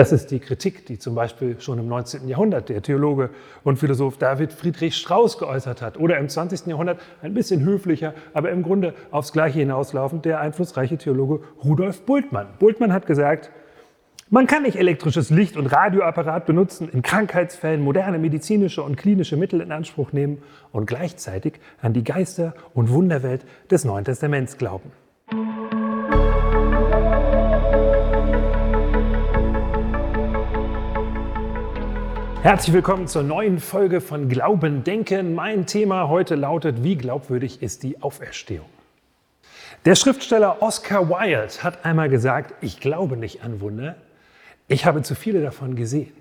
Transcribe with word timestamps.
Das 0.00 0.12
ist 0.12 0.30
die 0.30 0.38
Kritik, 0.38 0.86
die 0.86 0.98
zum 0.98 1.14
Beispiel 1.14 1.60
schon 1.60 1.78
im 1.78 1.86
19. 1.86 2.26
Jahrhundert 2.26 2.70
der 2.70 2.80
Theologe 2.80 3.28
und 3.64 3.78
Philosoph 3.78 4.16
David 4.16 4.50
Friedrich 4.50 4.96
Strauss 4.96 5.36
geäußert 5.36 5.82
hat. 5.82 5.98
Oder 5.98 6.16
im 6.16 6.26
20. 6.26 6.68
Jahrhundert 6.68 7.02
ein 7.20 7.34
bisschen 7.34 7.62
höflicher, 7.62 8.14
aber 8.32 8.50
im 8.50 8.62
Grunde 8.62 8.94
aufs 9.10 9.30
Gleiche 9.30 9.58
hinauslaufend 9.58 10.24
der 10.24 10.40
einflussreiche 10.40 10.96
Theologe 10.96 11.40
Rudolf 11.62 12.06
Bultmann. 12.06 12.46
Bultmann 12.58 12.94
hat 12.94 13.04
gesagt, 13.04 13.50
man 14.30 14.46
kann 14.46 14.62
nicht 14.62 14.76
elektrisches 14.76 15.28
Licht 15.28 15.58
und 15.58 15.66
Radioapparat 15.66 16.46
benutzen, 16.46 16.88
in 16.88 17.02
Krankheitsfällen 17.02 17.82
moderne 17.82 18.18
medizinische 18.18 18.82
und 18.82 18.96
klinische 18.96 19.36
Mittel 19.36 19.60
in 19.60 19.70
Anspruch 19.70 20.14
nehmen 20.14 20.40
und 20.72 20.86
gleichzeitig 20.86 21.60
an 21.82 21.92
die 21.92 22.04
Geister- 22.04 22.54
und 22.72 22.88
Wunderwelt 22.88 23.44
des 23.70 23.84
Neuen 23.84 24.06
Testaments 24.06 24.56
glauben. 24.56 24.92
Herzlich 32.42 32.72
willkommen 32.72 33.06
zur 33.06 33.22
neuen 33.22 33.58
Folge 33.58 34.00
von 34.00 34.30
Glauben 34.30 34.82
Denken. 34.82 35.34
Mein 35.34 35.66
Thema 35.66 36.08
heute 36.08 36.36
lautet, 36.36 36.82
wie 36.82 36.96
glaubwürdig 36.96 37.60
ist 37.60 37.82
die 37.82 38.00
Auferstehung? 38.00 38.64
Der 39.84 39.94
Schriftsteller 39.94 40.62
Oscar 40.62 41.10
Wilde 41.10 41.62
hat 41.62 41.84
einmal 41.84 42.08
gesagt, 42.08 42.54
ich 42.62 42.80
glaube 42.80 43.18
nicht 43.18 43.44
an 43.44 43.60
Wunder, 43.60 43.96
ich 44.68 44.86
habe 44.86 45.02
zu 45.02 45.14
viele 45.14 45.42
davon 45.42 45.76
gesehen. 45.76 46.14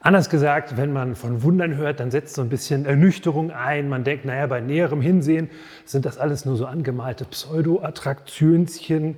Anders 0.00 0.30
gesagt, 0.30 0.76
wenn 0.76 0.92
man 0.92 1.14
von 1.14 1.44
Wundern 1.44 1.76
hört, 1.76 2.00
dann 2.00 2.10
setzt 2.10 2.34
so 2.34 2.42
ein 2.42 2.48
bisschen 2.48 2.84
Ernüchterung 2.84 3.52
ein. 3.52 3.88
Man 3.88 4.02
denkt, 4.02 4.24
naja, 4.24 4.48
bei 4.48 4.60
näherem 4.60 5.00
Hinsehen 5.00 5.48
sind 5.84 6.06
das 6.06 6.18
alles 6.18 6.44
nur 6.44 6.56
so 6.56 6.66
angemalte 6.66 7.24
Pseudo-Attraktionchen. 7.24 9.14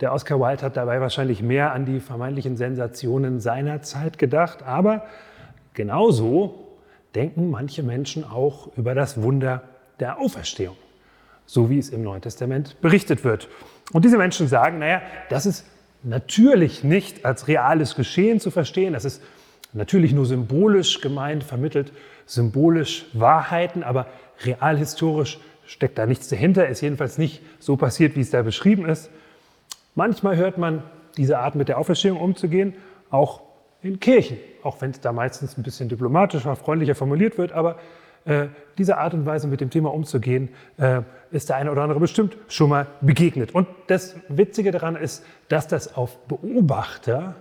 Der 0.00 0.12
Oscar 0.12 0.38
Wilde 0.38 0.62
hat 0.62 0.76
dabei 0.76 1.00
wahrscheinlich 1.00 1.42
mehr 1.42 1.72
an 1.72 1.84
die 1.84 1.98
vermeintlichen 1.98 2.56
Sensationen 2.56 3.40
seiner 3.40 3.82
Zeit 3.82 4.16
gedacht. 4.18 4.62
Aber 4.62 5.06
genauso 5.74 6.68
denken 7.14 7.50
manche 7.50 7.82
Menschen 7.82 8.24
auch 8.24 8.68
über 8.76 8.94
das 8.94 9.20
Wunder 9.20 9.62
der 9.98 10.18
Auferstehung, 10.18 10.76
so 11.46 11.68
wie 11.68 11.78
es 11.78 11.90
im 11.90 12.02
Neuen 12.02 12.22
Testament 12.22 12.80
berichtet 12.80 13.24
wird. 13.24 13.48
Und 13.92 14.04
diese 14.04 14.18
Menschen 14.18 14.46
sagen, 14.46 14.78
naja, 14.78 15.02
das 15.30 15.46
ist 15.46 15.66
natürlich 16.04 16.84
nicht 16.84 17.24
als 17.24 17.48
reales 17.48 17.96
Geschehen 17.96 18.38
zu 18.38 18.52
verstehen. 18.52 18.92
Das 18.92 19.04
ist 19.04 19.20
natürlich 19.72 20.12
nur 20.12 20.26
symbolisch 20.26 21.00
gemeint, 21.00 21.42
vermittelt 21.42 21.92
symbolisch 22.24 23.06
Wahrheiten, 23.14 23.82
aber 23.82 24.06
realhistorisch 24.44 25.40
steckt 25.66 25.98
da 25.98 26.06
nichts 26.06 26.28
dahinter, 26.28 26.68
ist 26.68 26.82
jedenfalls 26.82 27.18
nicht 27.18 27.42
so 27.58 27.76
passiert, 27.76 28.14
wie 28.14 28.20
es 28.20 28.30
da 28.30 28.42
beschrieben 28.42 28.88
ist. 28.88 29.10
Manchmal 29.98 30.36
hört 30.36 30.58
man 30.58 30.84
diese 31.16 31.40
Art 31.40 31.56
mit 31.56 31.68
der 31.68 31.76
Auferstehung 31.76 32.20
umzugehen, 32.20 32.74
auch 33.10 33.42
in 33.82 33.98
Kirchen, 33.98 34.36
auch 34.62 34.80
wenn 34.80 34.92
es 34.92 35.00
da 35.00 35.10
meistens 35.10 35.58
ein 35.58 35.64
bisschen 35.64 35.88
diplomatischer, 35.88 36.54
freundlicher 36.54 36.94
formuliert 36.94 37.36
wird, 37.36 37.50
aber 37.50 37.80
äh, 38.24 38.46
diese 38.78 38.98
Art 38.98 39.12
und 39.12 39.26
Weise 39.26 39.48
mit 39.48 39.60
dem 39.60 39.70
Thema 39.70 39.92
umzugehen, 39.92 40.50
äh, 40.76 41.00
ist 41.32 41.48
der 41.48 41.56
eine 41.56 41.72
oder 41.72 41.82
andere 41.82 41.98
bestimmt 41.98 42.36
schon 42.46 42.70
mal 42.70 42.86
begegnet. 43.00 43.56
Und 43.56 43.66
das 43.88 44.14
Witzige 44.28 44.70
daran 44.70 44.94
ist, 44.94 45.24
dass 45.48 45.66
das 45.66 45.96
auf 45.96 46.16
Beobachter 46.28 47.34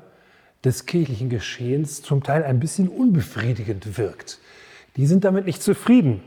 des 0.64 0.88
kirchlichen 0.88 1.30
Geschehens 1.30 2.02
zum 2.02 2.23
Teil 2.23 2.44
ein 2.44 2.59
bisschen 2.59 2.88
unbefriedigend 2.88 3.99
wirkt. 3.99 4.39
Die 4.95 5.05
sind 5.05 5.25
damit 5.25 5.45
nicht 5.45 5.61
zufrieden. 5.61 6.23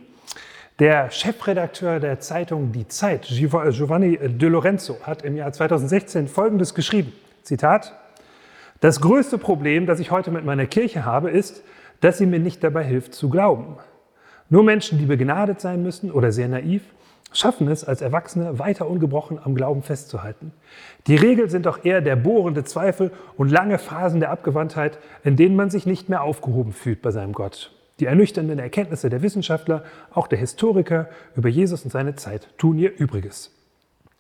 Der 0.81 1.11
Chefredakteur 1.11 2.01
der 2.01 2.21
Zeitung 2.21 2.73
Die 2.73 2.89
Zeit, 2.89 3.27
Giovanni 3.27 4.19
De 4.19 4.49
Lorenzo, 4.49 4.97
hat 5.03 5.21
im 5.21 5.37
Jahr 5.37 5.53
2016 5.53 6.27
Folgendes 6.27 6.75
geschrieben. 6.75 7.13
Zitat. 7.43 7.93
Das 8.81 9.03
größte 9.03 9.37
Problem, 9.37 9.85
das 9.85 10.01
ich 10.01 10.11
heute 10.11 10.31
mit 10.31 10.47
meiner 10.47 10.65
Kirche 10.65 11.05
habe, 11.05 11.29
ist, 11.29 11.63
dass 12.01 12.17
sie 12.17 12.25
mir 12.25 12.39
nicht 12.39 12.65
dabei 12.65 12.83
hilft 12.83 13.13
zu 13.13 13.29
glauben. 13.29 13.77
Nur 14.49 14.63
Menschen, 14.63 14.99
die 14.99 15.05
begnadet 15.05 15.61
sein 15.61 15.83
müssen 15.83 16.11
oder 16.11 16.33
sehr 16.33 16.49
naiv, 16.49 16.81
schaffen 17.31 17.69
es, 17.69 17.85
als 17.85 18.01
Erwachsene 18.01 18.59
weiter 18.59 18.89
ungebrochen 18.89 19.39
am 19.39 19.55
Glauben 19.55 19.83
festzuhalten. 19.83 20.51
Die 21.07 21.17
Regel 21.17 21.51
sind 21.51 21.67
doch 21.67 21.85
eher 21.85 22.01
der 22.01 22.17
bohrende 22.17 22.65
Zweifel 22.65 23.11
und 23.37 23.51
lange 23.51 23.77
Phasen 23.77 24.21
der 24.21 24.31
Abgewandtheit, 24.31 24.97
in 25.25 25.37
denen 25.37 25.57
man 25.57 25.69
sich 25.69 25.85
nicht 25.85 26.09
mehr 26.09 26.23
aufgehoben 26.23 26.73
fühlt 26.73 27.03
bei 27.03 27.11
seinem 27.11 27.35
Gott. 27.35 27.71
Die 28.01 28.07
ernüchternden 28.07 28.59
Erkenntnisse 28.59 29.11
der 29.11 29.21
Wissenschaftler, 29.21 29.85
auch 30.11 30.27
der 30.27 30.39
Historiker 30.39 31.09
über 31.37 31.51
Jesus 31.51 31.85
und 31.85 31.91
seine 31.91 32.17
Zeit 32.17 32.49
tun 32.57 32.79
ihr 32.79 32.97
Übriges. 32.97 33.55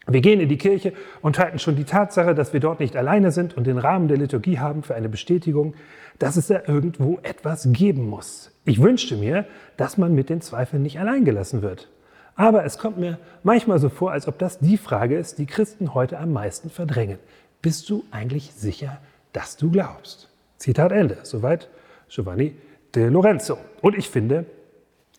Wir 0.07 0.21
gehen 0.21 0.41
in 0.41 0.49
die 0.49 0.59
Kirche 0.59 0.93
und 1.23 1.39
halten 1.39 1.59
schon 1.59 1.77
die 1.77 1.85
Tatsache, 1.85 2.35
dass 2.35 2.53
wir 2.53 2.61
dort 2.61 2.81
nicht 2.81 2.97
alleine 2.97 3.33
sind 3.33 3.57
und 3.57 3.67
den 3.67 3.79
Rahmen 3.79 4.09
der 4.09 4.19
Liturgie 4.19 4.59
haben 4.59 4.83
für 4.83 4.95
eine 4.95 5.09
Bestätigung, 5.09 5.75
dass 6.19 6.37
es 6.37 6.49
da 6.49 6.61
irgendwo 6.67 7.21
etwas 7.23 7.69
geben 7.73 8.09
muss. 8.09 8.51
Ich 8.67 8.83
wünschte 8.83 9.17
mir, 9.17 9.47
dass 9.79 9.97
man 9.97 10.15
mit 10.15 10.29
den 10.29 10.43
Zweifeln 10.43 10.83
nicht 10.83 11.01
allein 11.01 11.25
gelassen 11.25 11.63
wird. 11.63 11.89
Aber 12.35 12.65
es 12.65 12.77
kommt 12.77 12.99
mir 12.99 13.19
manchmal 13.43 13.79
so 13.79 13.89
vor, 13.89 14.13
als 14.13 14.29
ob 14.29 14.39
das 14.39 14.59
die 14.59 14.79
Frage 14.79 15.17
ist, 15.17 15.39
die 15.39 15.47
Christen 15.47 15.95
heute 15.95 16.19
am 16.19 16.33
meisten 16.33 16.69
verdrängen. 16.69 17.19
Bist 17.63 17.89
du 17.89 18.05
eigentlich 18.11 18.53
sicher, 18.53 18.99
dass 19.33 19.57
du 19.57 19.71
glaubst? 19.71 20.29
Zitat 20.59 20.93
Ende. 20.93 21.19
Soweit 21.23 21.69
Giovanni 22.09 22.57
de 22.95 23.09
Lorenzo. 23.09 23.59
Und 23.81 23.97
ich 23.97 24.09
finde, 24.09 24.47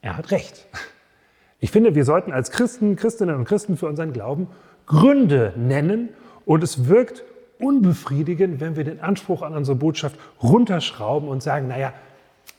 er 0.01 0.17
hat 0.17 0.31
recht. 0.31 0.67
Ich 1.59 1.71
finde, 1.71 1.95
wir 1.95 2.05
sollten 2.05 2.31
als 2.31 2.51
Christen, 2.51 2.95
Christinnen 2.95 3.35
und 3.35 3.45
Christen 3.45 3.77
für 3.77 3.87
unseren 3.87 4.13
Glauben 4.13 4.47
Gründe 4.87 5.53
nennen 5.55 6.09
und 6.45 6.63
es 6.63 6.87
wirkt 6.87 7.23
unbefriedigend, 7.59 8.59
wenn 8.59 8.75
wir 8.75 8.83
den 8.83 8.99
Anspruch 8.99 9.43
an 9.43 9.55
unsere 9.55 9.77
Botschaft 9.77 10.17
runterschrauben 10.41 11.29
und 11.29 11.43
sagen, 11.43 11.67
naja, 11.67 11.93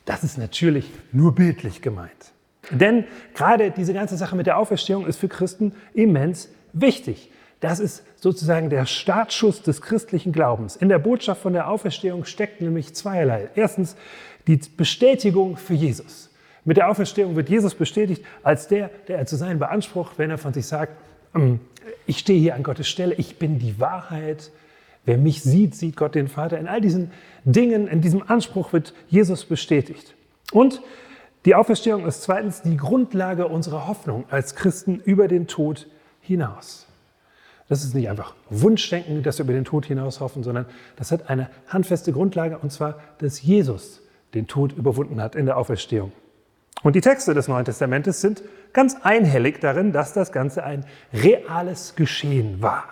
das 0.04 0.24
ist 0.24 0.38
natürlich 0.38 0.90
nur 1.12 1.34
bildlich 1.34 1.82
gemeint. 1.82 2.32
Denn 2.70 3.04
gerade 3.34 3.70
diese 3.70 3.92
ganze 3.92 4.16
Sache 4.16 4.36
mit 4.36 4.46
der 4.46 4.56
Auferstehung 4.56 5.06
ist 5.06 5.18
für 5.18 5.28
Christen 5.28 5.74
immens 5.94 6.48
wichtig. 6.72 7.30
Das 7.60 7.78
ist 7.78 8.04
sozusagen 8.16 8.70
der 8.70 8.86
Startschuss 8.86 9.62
des 9.62 9.82
christlichen 9.82 10.32
Glaubens. 10.32 10.74
In 10.74 10.88
der 10.88 10.98
Botschaft 10.98 11.42
von 11.42 11.52
der 11.52 11.68
Auferstehung 11.68 12.24
steckt 12.24 12.60
nämlich 12.60 12.94
zweierlei. 12.94 13.50
Erstens 13.54 13.96
die 14.46 14.60
Bestätigung 14.76 15.56
für 15.56 15.74
Jesus. 15.74 16.30
Mit 16.64 16.76
der 16.76 16.88
Auferstehung 16.90 17.36
wird 17.36 17.48
Jesus 17.48 17.74
bestätigt 17.74 18.24
als 18.42 18.68
der, 18.68 18.90
der 19.08 19.18
er 19.18 19.26
zu 19.26 19.36
sein 19.36 19.58
beansprucht, 19.58 20.18
wenn 20.18 20.30
er 20.30 20.38
von 20.38 20.52
sich 20.52 20.66
sagt, 20.66 20.92
ähm, 21.34 21.60
ich 22.06 22.18
stehe 22.18 22.38
hier 22.38 22.54
an 22.54 22.62
Gottes 22.62 22.88
Stelle, 22.88 23.14
ich 23.14 23.38
bin 23.38 23.58
die 23.58 23.80
Wahrheit, 23.80 24.50
Wer 25.04 25.18
mich 25.18 25.42
sieht, 25.42 25.74
sieht 25.74 25.96
Gott 25.96 26.14
den 26.14 26.28
Vater. 26.28 26.58
In 26.58 26.68
all 26.68 26.80
diesen 26.80 27.10
Dingen, 27.44 27.88
in 27.88 28.00
diesem 28.00 28.22
Anspruch 28.28 28.72
wird 28.72 28.94
Jesus 29.08 29.44
bestätigt. 29.44 30.14
Und 30.52 30.80
die 31.44 31.56
Auferstehung 31.56 32.06
ist 32.06 32.22
zweitens 32.22 32.62
die 32.62 32.76
Grundlage 32.76 33.48
unserer 33.48 33.88
Hoffnung 33.88 34.24
als 34.30 34.54
Christen 34.54 35.00
über 35.00 35.26
den 35.26 35.48
Tod 35.48 35.88
hinaus. 36.20 36.86
Das 37.68 37.82
ist 37.82 37.94
nicht 37.94 38.08
einfach 38.08 38.34
Wunschdenken, 38.48 39.22
dass 39.24 39.38
wir 39.38 39.44
über 39.44 39.54
den 39.54 39.64
Tod 39.64 39.86
hinaus 39.86 40.20
hoffen, 40.20 40.44
sondern 40.44 40.66
das 40.96 41.10
hat 41.10 41.30
eine 41.30 41.50
handfeste 41.66 42.12
Grundlage, 42.12 42.58
und 42.58 42.70
zwar, 42.70 43.00
dass 43.18 43.42
Jesus 43.42 44.01
den 44.34 44.46
Tod 44.46 44.72
überwunden 44.72 45.20
hat 45.20 45.34
in 45.34 45.46
der 45.46 45.56
Auferstehung. 45.56 46.12
Und 46.82 46.96
die 46.96 47.00
Texte 47.00 47.34
des 47.34 47.48
Neuen 47.48 47.64
Testamentes 47.64 48.20
sind 48.20 48.42
ganz 48.72 48.96
einhellig 49.02 49.60
darin, 49.60 49.92
dass 49.92 50.12
das 50.12 50.32
Ganze 50.32 50.64
ein 50.64 50.84
reales 51.12 51.94
Geschehen 51.94 52.60
war. 52.60 52.84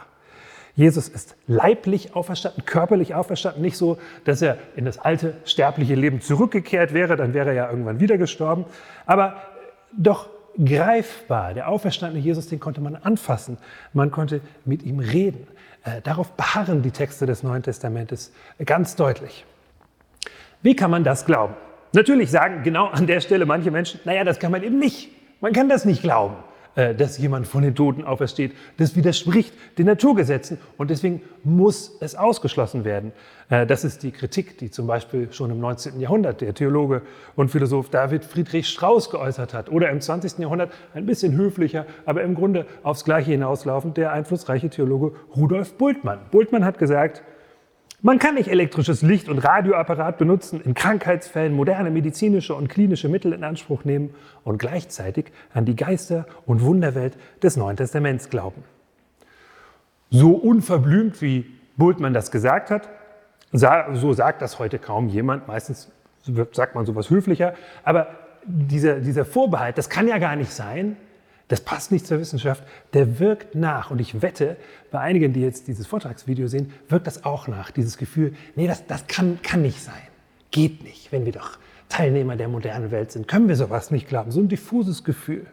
Jesus 0.76 1.08
ist 1.08 1.36
leiblich 1.46 2.14
auferstanden, 2.14 2.64
körperlich 2.64 3.14
auferstanden, 3.14 3.60
nicht 3.60 3.76
so, 3.76 3.98
dass 4.24 4.40
er 4.40 4.56
in 4.76 4.84
das 4.84 4.98
alte 4.98 5.34
sterbliche 5.44 5.94
Leben 5.94 6.20
zurückgekehrt 6.20 6.94
wäre, 6.94 7.16
dann 7.16 7.34
wäre 7.34 7.48
er 7.48 7.54
ja 7.54 7.70
irgendwann 7.70 8.00
wieder 8.00 8.16
gestorben, 8.16 8.64
aber 9.04 9.42
doch 9.96 10.28
greifbar. 10.64 11.54
Der 11.54 11.68
auferstandene 11.68 12.22
Jesus, 12.22 12.48
den 12.48 12.60
konnte 12.60 12.80
man 12.80 12.96
anfassen, 12.96 13.58
man 13.92 14.10
konnte 14.10 14.40
mit 14.64 14.82
ihm 14.84 15.00
reden. 15.00 15.46
Äh, 15.84 16.00
darauf 16.02 16.32
beharren 16.32 16.82
die 16.82 16.92
Texte 16.92 17.26
des 17.26 17.42
Neuen 17.42 17.62
Testamentes 17.62 18.32
ganz 18.64 18.96
deutlich. 18.96 19.44
Wie 20.62 20.76
kann 20.76 20.90
man 20.90 21.04
das 21.04 21.24
glauben? 21.24 21.54
Natürlich 21.92 22.30
sagen 22.30 22.62
genau 22.62 22.86
an 22.86 23.06
der 23.06 23.20
Stelle 23.20 23.46
manche 23.46 23.70
Menschen, 23.70 24.00
naja, 24.04 24.24
das 24.24 24.38
kann 24.38 24.52
man 24.52 24.62
eben 24.62 24.78
nicht. 24.78 25.10
Man 25.40 25.52
kann 25.52 25.68
das 25.68 25.84
nicht 25.84 26.02
glauben. 26.02 26.36
Äh, 26.76 26.94
dass 26.94 27.18
jemand 27.18 27.48
von 27.48 27.64
den 27.64 27.74
Toten 27.74 28.04
aufersteht. 28.04 28.52
Das 28.76 28.94
widerspricht 28.94 29.52
den 29.76 29.86
Naturgesetzen 29.86 30.56
und 30.78 30.88
deswegen 30.88 31.20
muss 31.42 31.96
es 32.00 32.14
ausgeschlossen 32.14 32.84
werden. 32.84 33.10
Äh, 33.48 33.66
das 33.66 33.82
ist 33.82 34.04
die 34.04 34.12
Kritik, 34.12 34.56
die 34.58 34.70
zum 34.70 34.86
Beispiel 34.86 35.32
schon 35.32 35.50
im 35.50 35.58
19. 35.58 35.98
Jahrhundert 35.98 36.40
der 36.40 36.54
Theologe 36.54 37.02
und 37.34 37.50
Philosoph 37.50 37.90
David 37.90 38.24
Friedrich 38.24 38.68
Strauss 38.68 39.10
geäußert 39.10 39.52
hat 39.52 39.68
oder 39.68 39.90
im 39.90 40.00
20. 40.00 40.38
Jahrhundert 40.38 40.70
ein 40.94 41.06
bisschen 41.06 41.36
höflicher, 41.36 41.86
aber 42.06 42.22
im 42.22 42.36
Grunde 42.36 42.66
aufs 42.84 43.04
Gleiche 43.04 43.32
hinauslaufend 43.32 43.96
der 43.96 44.12
einflussreiche 44.12 44.70
Theologe 44.70 45.16
Rudolf 45.34 45.76
Bultmann. 45.76 46.20
Bultmann 46.30 46.64
hat 46.64 46.78
gesagt, 46.78 47.24
man 48.02 48.18
kann 48.18 48.34
nicht 48.34 48.48
elektrisches 48.48 49.02
Licht 49.02 49.28
und 49.28 49.38
Radioapparat 49.38 50.18
benutzen, 50.18 50.60
in 50.60 50.74
Krankheitsfällen 50.74 51.52
moderne 51.52 51.90
medizinische 51.90 52.54
und 52.54 52.68
klinische 52.68 53.08
Mittel 53.08 53.32
in 53.32 53.44
Anspruch 53.44 53.84
nehmen 53.84 54.14
und 54.44 54.58
gleichzeitig 54.58 55.26
an 55.52 55.64
die 55.64 55.76
Geister- 55.76 56.26
und 56.46 56.62
Wunderwelt 56.62 57.16
des 57.42 57.56
Neuen 57.56 57.76
Testaments 57.76 58.30
glauben. 58.30 58.64
So 60.10 60.32
unverblümt 60.32 61.20
wie 61.22 61.46
Bultmann 61.76 62.14
das 62.14 62.30
gesagt 62.30 62.70
hat, 62.70 62.88
So 63.52 64.12
sagt 64.12 64.42
das 64.42 64.58
heute 64.58 64.78
kaum 64.78 65.08
jemand. 65.08 65.48
Meistens 65.48 65.90
sagt 66.52 66.74
man 66.74 66.86
sowas 66.86 67.10
höflicher. 67.10 67.54
Aber 67.84 68.06
dieser, 68.44 69.00
dieser 69.00 69.24
Vorbehalt, 69.24 69.76
das 69.76 69.88
kann 69.90 70.08
ja 70.08 70.18
gar 70.18 70.36
nicht 70.36 70.52
sein, 70.52 70.96
das 71.50 71.60
passt 71.60 71.90
nicht 71.90 72.06
zur 72.06 72.20
Wissenschaft, 72.20 72.62
der 72.94 73.18
wirkt 73.18 73.56
nach. 73.56 73.90
Und 73.90 74.00
ich 74.00 74.22
wette, 74.22 74.56
bei 74.92 75.00
einigen, 75.00 75.32
die 75.32 75.40
jetzt 75.40 75.66
dieses 75.66 75.84
Vortragsvideo 75.84 76.46
sehen, 76.46 76.72
wirkt 76.88 77.08
das 77.08 77.24
auch 77.24 77.48
nach. 77.48 77.72
Dieses 77.72 77.98
Gefühl, 77.98 78.34
nee, 78.54 78.68
das, 78.68 78.86
das 78.86 79.08
kann, 79.08 79.40
kann 79.42 79.60
nicht 79.60 79.82
sein. 79.82 80.00
Geht 80.52 80.84
nicht, 80.84 81.10
wenn 81.10 81.24
wir 81.24 81.32
doch 81.32 81.58
Teilnehmer 81.88 82.36
der 82.36 82.46
modernen 82.46 82.92
Welt 82.92 83.10
sind. 83.10 83.26
Können 83.26 83.48
wir 83.48 83.56
sowas 83.56 83.90
nicht 83.90 84.06
glauben? 84.06 84.30
So 84.30 84.38
ein 84.38 84.48
diffuses 84.48 85.02
Gefühl. 85.02 85.44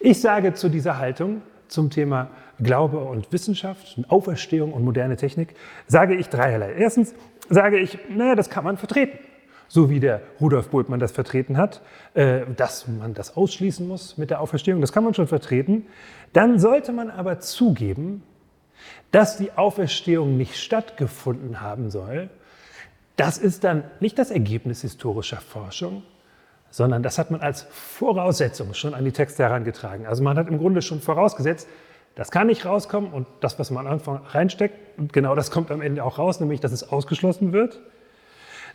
Ich 0.00 0.20
sage 0.20 0.52
zu 0.52 0.68
dieser 0.68 0.98
Haltung 0.98 1.42
zum 1.68 1.90
Thema 1.90 2.30
Glaube 2.58 2.98
und 2.98 3.32
Wissenschaft, 3.32 4.00
Auferstehung 4.08 4.72
und 4.72 4.82
moderne 4.82 5.16
Technik, 5.16 5.54
sage 5.86 6.16
ich 6.16 6.28
dreierlei. 6.28 6.72
Erstens 6.72 7.14
sage 7.48 7.78
ich, 7.78 7.98
naja, 8.08 8.34
das 8.34 8.50
kann 8.50 8.64
man 8.64 8.78
vertreten. 8.78 9.16
So 9.72 9.88
wie 9.88 10.00
der 10.00 10.20
Rudolf 10.40 10.70
Bultmann 10.70 10.98
das 10.98 11.12
vertreten 11.12 11.56
hat, 11.56 11.80
äh, 12.14 12.40
dass 12.56 12.88
man 12.88 13.14
das 13.14 13.36
ausschließen 13.36 13.86
muss 13.86 14.18
mit 14.18 14.30
der 14.30 14.40
Auferstehung, 14.40 14.80
das 14.80 14.92
kann 14.92 15.04
man 15.04 15.14
schon 15.14 15.28
vertreten. 15.28 15.86
Dann 16.32 16.58
sollte 16.58 16.90
man 16.90 17.08
aber 17.08 17.38
zugeben, 17.38 18.24
dass 19.12 19.36
die 19.36 19.52
Auferstehung 19.52 20.36
nicht 20.36 20.56
stattgefunden 20.56 21.60
haben 21.60 21.88
soll. 21.88 22.30
Das 23.14 23.38
ist 23.38 23.62
dann 23.62 23.84
nicht 24.00 24.18
das 24.18 24.32
Ergebnis 24.32 24.82
historischer 24.82 25.40
Forschung, 25.40 26.02
sondern 26.70 27.04
das 27.04 27.18
hat 27.18 27.30
man 27.30 27.40
als 27.40 27.62
Voraussetzung 27.70 28.74
schon 28.74 28.92
an 28.92 29.04
die 29.04 29.12
Texte 29.12 29.44
herangetragen. 29.44 30.04
Also 30.04 30.24
man 30.24 30.36
hat 30.36 30.48
im 30.48 30.58
Grunde 30.58 30.82
schon 30.82 31.00
vorausgesetzt, 31.00 31.68
das 32.16 32.32
kann 32.32 32.48
nicht 32.48 32.66
rauskommen 32.66 33.12
und 33.12 33.28
das, 33.38 33.60
was 33.60 33.70
man 33.70 33.86
am 33.86 33.92
Anfang 33.92 34.22
reinsteckt, 34.26 34.74
genau 35.12 35.36
das 35.36 35.52
kommt 35.52 35.70
am 35.70 35.80
Ende 35.80 36.02
auch 36.02 36.18
raus, 36.18 36.40
nämlich 36.40 36.58
dass 36.58 36.72
es 36.72 36.90
ausgeschlossen 36.90 37.52
wird. 37.52 37.80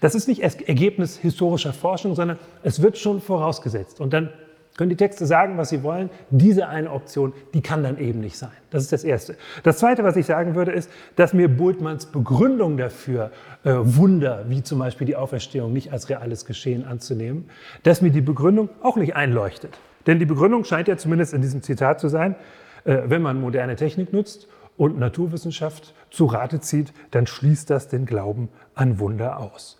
Das 0.01 0.15
ist 0.15 0.27
nicht 0.27 0.41
Ergebnis 0.41 1.17
historischer 1.17 1.73
Forschung, 1.73 2.15
sondern 2.15 2.39
es 2.63 2.81
wird 2.81 2.97
schon 2.97 3.21
vorausgesetzt. 3.21 3.99
Und 3.99 4.13
dann 4.13 4.29
können 4.77 4.89
die 4.89 4.97
Texte 4.97 5.25
sagen, 5.25 5.57
was 5.57 5.69
sie 5.69 5.83
wollen. 5.83 6.09
Diese 6.29 6.67
eine 6.67 6.91
Option, 6.91 7.33
die 7.53 7.61
kann 7.61 7.83
dann 7.83 7.97
eben 7.97 8.19
nicht 8.19 8.37
sein. 8.37 8.51
Das 8.71 8.83
ist 8.83 8.91
das 8.91 9.03
Erste. 9.03 9.37
Das 9.63 9.77
Zweite, 9.77 10.03
was 10.03 10.17
ich 10.17 10.25
sagen 10.25 10.55
würde, 10.55 10.71
ist, 10.71 10.91
dass 11.15 11.33
mir 11.33 11.47
Bultmanns 11.47 12.07
Begründung 12.07 12.75
dafür, 12.75 13.31
äh, 13.63 13.71
Wunder, 13.73 14.45
wie 14.49 14.63
zum 14.63 14.79
Beispiel 14.79 15.07
die 15.07 15.15
Auferstehung, 15.15 15.71
nicht 15.71 15.93
als 15.93 16.09
reales 16.09 16.45
Geschehen 16.45 16.85
anzunehmen, 16.85 17.49
dass 17.83 18.01
mir 18.01 18.11
die 18.11 18.21
Begründung 18.21 18.69
auch 18.81 18.97
nicht 18.97 19.15
einleuchtet. 19.15 19.79
Denn 20.07 20.19
die 20.19 20.25
Begründung 20.25 20.65
scheint 20.65 20.87
ja 20.87 20.97
zumindest 20.97 21.33
in 21.33 21.41
diesem 21.41 21.61
Zitat 21.61 22.01
zu 22.01 22.09
sein, 22.09 22.35
äh, 22.83 23.03
wenn 23.05 23.21
man 23.21 23.39
moderne 23.39 23.77
Technik 23.77 24.11
nutzt 24.11 24.47
und 24.75 24.99
Naturwissenschaft 24.99 25.93
zu 26.11 26.25
Rate 26.25 26.59
zieht, 26.59 26.93
dann 27.11 27.27
schließt 27.27 27.69
das 27.69 27.87
den 27.87 28.05
Glauben 28.05 28.49
an 28.73 28.99
Wunder 28.99 29.39
aus. 29.39 29.77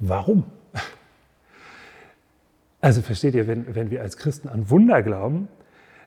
Warum? 0.00 0.44
Also 2.80 3.02
versteht 3.02 3.34
ihr, 3.34 3.46
wenn, 3.46 3.74
wenn 3.74 3.90
wir 3.90 4.00
als 4.00 4.16
Christen 4.16 4.48
an 4.48 4.70
Wunder 4.70 5.02
glauben, 5.02 5.48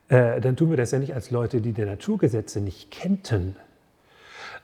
äh, 0.10 0.42
dann 0.42 0.56
tun 0.56 0.72
wir 0.72 0.78
das 0.78 0.92
ja 0.92 1.00
nicht 1.00 1.14
als 1.14 1.30
Leute, 1.30 1.62
die 1.62 1.72
die 1.72 1.86
Naturgesetze 1.86 2.60
nicht 2.60 2.90
kennten, 2.90 3.56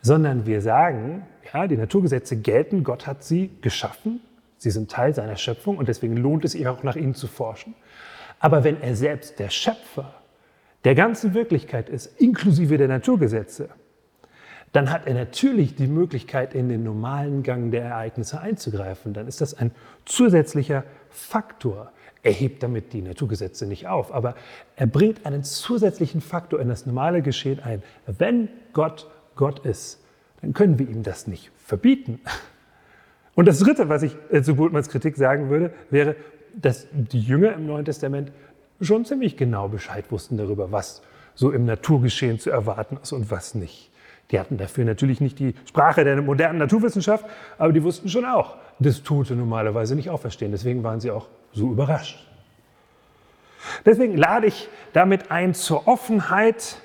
sondern 0.02 0.48
wir 0.48 0.62
sagen, 0.62 1.24
ja, 1.54 1.68
die 1.68 1.78
Naturgesetze 1.78 2.38
gelten, 2.38 2.84
Gott 2.84 3.06
hat 3.06 3.24
sie 3.24 3.52
geschaffen, 3.62 4.22
sie 4.58 4.72
sind 4.72 4.90
Teil 4.90 5.14
seiner 5.14 5.38
Schöpfung 5.38 5.78
und 5.78 5.88
deswegen 5.88 6.18
lohnt 6.18 6.46
es 6.46 6.54
sich 6.54 6.68
auch 6.68 6.81
nach 6.81 6.96
ihnen 6.96 7.14
zu 7.14 7.28
forschen. 7.28 7.76
Aber 8.40 8.64
wenn 8.64 8.81
er 8.81 8.96
selbst 8.96 9.38
der 9.38 9.50
Schöpfer 9.50 10.16
der 10.86 10.96
ganzen 10.96 11.36
Wirklichkeit 11.36 11.90
ist, 11.90 12.20
inklusive 12.20 12.78
der 12.78 12.88
Naturgesetze, 12.88 13.70
dann 14.71 14.92
hat 14.92 15.07
er 15.07 15.13
natürlich 15.13 15.75
die 15.75 15.88
Möglichkeit, 15.88 16.54
in 16.54 16.69
den 16.69 16.83
normalen 16.83 17.44
Gang 17.44 17.71
der 17.71 17.83
Ereignisse 17.83 18.39
einzugreifen. 18.39 19.13
Dann 19.13 19.27
ist 19.27 19.42
das 19.42 19.54
ein 19.54 19.71
zusätzlicher 20.06 20.83
Faktor. 21.10 21.92
Er 22.21 22.31
hebt 22.31 22.62
damit 22.62 22.94
die 22.94 23.01
Naturgesetze 23.01 23.66
nicht 23.66 23.88
auf, 23.88 24.13
aber 24.13 24.36
er 24.75 24.88
bringt 24.88 25.25
einen 25.25 25.44
zusätzlichen 25.44 26.21
Faktor 26.21 26.60
in 26.60 26.68
das 26.68 26.86
normale 26.86 27.21
Geschehen 27.21 27.62
ein. 27.62 27.81
Wenn 28.06 28.50
Gott 28.74 29.10
Gott 29.36 29.60
ist, 29.60 30.04
dann 30.42 30.54
können 30.54 30.77
wir 30.80 30.89
ihm 30.89 31.01
das 31.01 31.27
nicht 31.27 31.51
verbieten. 31.57 32.19
Und 33.36 33.48
das 33.48 33.60
Dritte, 33.60 33.88
was 33.88 34.04
ich 34.04 34.16
äh, 34.31 34.42
zu 34.42 34.56
Bultmanns 34.56 34.89
Kritik 34.89 35.16
sagen 35.16 35.50
würde, 35.50 35.74
wäre, 35.89 36.18
dass 36.54 36.88
die 36.92 37.21
Jünger 37.21 37.54
im 37.54 37.66
Neuen 37.66 37.86
Testament 37.86 38.33
schon 38.81 39.06
ziemlich 39.06 39.38
genau 39.38 39.69
Bescheid 39.69 40.12
wussten 40.12 40.36
darüber, 40.36 40.74
was 40.74 41.01
so 41.36 41.51
im 41.51 41.66
Naturgeschehen 41.66 42.38
zu 42.38 42.50
erwarten 42.50 42.98
ist 43.01 43.13
und 43.13 43.31
was 43.31 43.56
nicht. 43.56 43.92
Die 44.31 44.40
hatten 44.40 44.58
dafür 44.58 44.86
natürlich 44.86 45.22
nicht 45.22 45.40
die 45.40 45.56
Sprache 45.66 46.04
der 46.04 46.22
modernen 46.22 46.60
Naturwissenschaft, 46.60 47.26
aber 47.58 47.74
die 47.74 47.84
wussten 47.84 48.10
schon 48.10 48.26
auch, 48.26 48.58
dass 48.80 49.02
Tote 49.02 49.36
normalerweise 49.36 49.96
nicht 49.96 50.10
auferstehen. 50.10 50.52
Deswegen 50.52 50.84
waren 50.84 51.00
sie 51.00 51.10
auch 51.12 51.28
so 51.52 51.72
überrascht. 51.72 52.26
Deswegen 53.86 54.18
lade 54.18 54.48
ich 54.48 54.70
damit 54.94 55.31
ein 55.31 55.54
zur 55.54 55.88
Offenheit, 55.88 56.78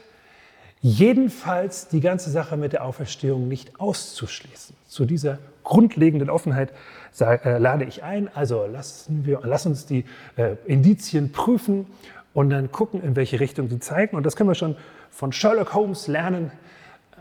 jedenfalls 0.80 1.88
die 1.88 2.00
ganze 2.00 2.30
Sache 2.30 2.56
mit 2.56 2.72
der 2.72 2.84
Auferstehung 2.84 3.48
nicht 3.48 3.78
auszuschließen. 3.80 4.76
Zu 4.86 5.04
dieser 5.04 5.38
grundlegenden 5.62 6.30
Offenheit 6.30 6.72
äh, 7.20 7.58
lade 7.58 7.84
ich 7.84 8.02
ein. 8.02 8.28
Also 8.34 8.66
lassen 8.66 9.24
wir, 9.24 9.40
lass 9.44 9.66
uns 9.66 9.86
die 9.86 10.04
äh, 10.36 10.56
Indizien 10.66 11.32
prüfen 11.32 11.86
und 12.32 12.50
dann 12.50 12.72
gucken, 12.72 13.02
in 13.02 13.16
welche 13.16 13.40
Richtung 13.40 13.68
sie 13.68 13.78
zeigen. 13.78 14.16
Und 14.16 14.24
das 14.24 14.36
können 14.36 14.50
wir 14.50 14.54
schon 14.54 14.76
von 15.10 15.32
Sherlock 15.32 15.74
Holmes 15.74 16.06
lernen. 16.06 16.50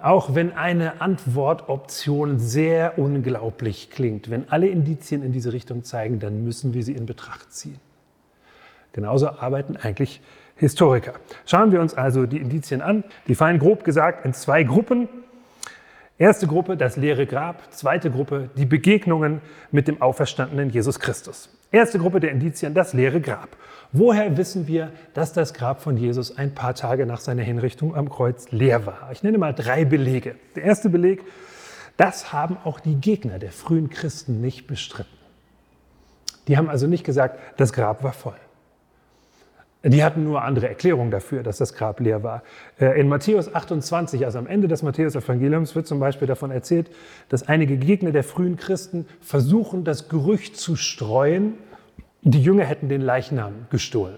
Auch 0.04 0.36
wenn 0.36 0.52
eine 0.52 1.00
Antwortoption 1.00 2.38
sehr 2.38 3.00
unglaublich 3.00 3.90
klingt, 3.90 4.30
wenn 4.30 4.50
alle 4.50 4.68
Indizien 4.68 5.24
in 5.24 5.32
diese 5.32 5.54
Richtung 5.54 5.86
zeigen, 5.86 6.20
dann 6.20 6.44
müssen 6.44 6.74
wir 6.74 6.84
sie 6.84 6.92
in 6.92 7.06
Betracht 7.06 7.54
ziehen. 7.54 7.80
Genauso 8.92 9.30
arbeiten 9.30 9.78
eigentlich 9.78 10.20
Historiker. 10.58 11.14
Schauen 11.46 11.72
wir 11.72 11.80
uns 11.80 11.94
also 11.94 12.26
die 12.26 12.40
Indizien 12.40 12.82
an. 12.82 13.06
Die 13.30 13.36
fallen 13.36 13.60
grob 13.60 13.86
gesagt 13.86 14.26
in 14.26 14.34
zwei 14.34 14.64
Gruppen. 14.64 15.08
Erste 16.18 16.48
Gruppe, 16.48 16.76
das 16.76 16.98
leere 16.98 17.26
Grab. 17.26 17.72
Zweite 17.72 18.12
Gruppe, 18.12 18.50
die 18.58 18.66
Begegnungen 18.66 19.40
mit 19.72 19.88
dem 19.88 20.02
auferstandenen 20.02 20.70
Jesus 20.70 21.00
Christus. 21.00 21.50
Erste 21.74 21.98
Gruppe 21.98 22.20
der 22.20 22.30
Indizien, 22.30 22.75
das 22.75 22.94
leere 22.94 23.20
Grab. 23.20 23.58
Woher 23.92 24.38
wissen 24.38 24.68
wir, 24.68 24.92
dass 25.16 25.34
das 25.34 25.56
Grab 25.56 25.81
von 25.81 25.98
Jesus 25.98 26.38
ein 26.38 26.54
paar 26.54 26.75
Tage 26.75 27.08
nach 27.08 27.20
seiner 27.20 27.42
Hinrichtung 27.42 27.96
am 27.96 28.10
Kreuz 28.10 28.52
leer 28.52 28.86
war? 28.86 29.10
Ich 29.12 29.24
nenne 29.24 29.40
mal 29.40 29.56
drei 29.56 29.84
Belege. 29.84 30.36
Der 30.56 30.66
erste 30.66 30.92
Beleg, 30.92 31.24
das 31.98 32.31
haben 32.31 32.58
auch 32.64 32.80
die 32.80 32.94
Gegner 32.94 33.40
der 33.40 33.52
frühen 33.52 33.90
Christen 33.90 34.40
nicht 34.40 34.68
bestritten. 34.68 35.18
Die 36.48 36.58
haben 36.58 36.70
also 36.70 36.86
nicht 36.86 37.03
gesagt, 37.03 37.39
das 37.58 37.74
Grab 37.74 38.03
war 38.03 38.13
voll. 38.13 38.38
Die 39.86 40.02
hatten 40.02 40.24
nur 40.24 40.42
andere 40.44 40.70
Erklärungen 40.70 41.12
dafür, 41.12 41.44
dass 41.44 41.58
das 41.58 41.74
Grab 41.74 42.00
leer 42.00 42.24
war. 42.24 42.44
Äh, 42.80 43.00
in 43.00 43.10
Matthäus 43.10 43.54
28, 43.54 44.24
also 44.24 44.40
am 44.40 44.48
Ende 44.48 44.70
des 44.70 44.82
Matthäus-Evangeliums, 44.82 45.75
wird 45.75 45.88
zum 45.88 46.00
Beispiel 46.00 46.28
davon 46.28 46.52
erzählt, 46.52 46.90
dass 47.28 47.50
einige 47.50 47.75
Gegner 47.75 48.12
der 48.12 48.24
frühen 48.24 48.56
Christen 48.56 49.06
versuchen, 49.20 49.84
das 49.84 50.08
Gerücht 50.08 50.56
zu 50.56 50.78
streuen, 50.78 51.56
die 52.22 52.42
Jünger 52.42 52.63
hätten 52.63 52.88
den 52.88 53.02
Leichnam 53.02 53.68
gestohlen. 53.70 54.18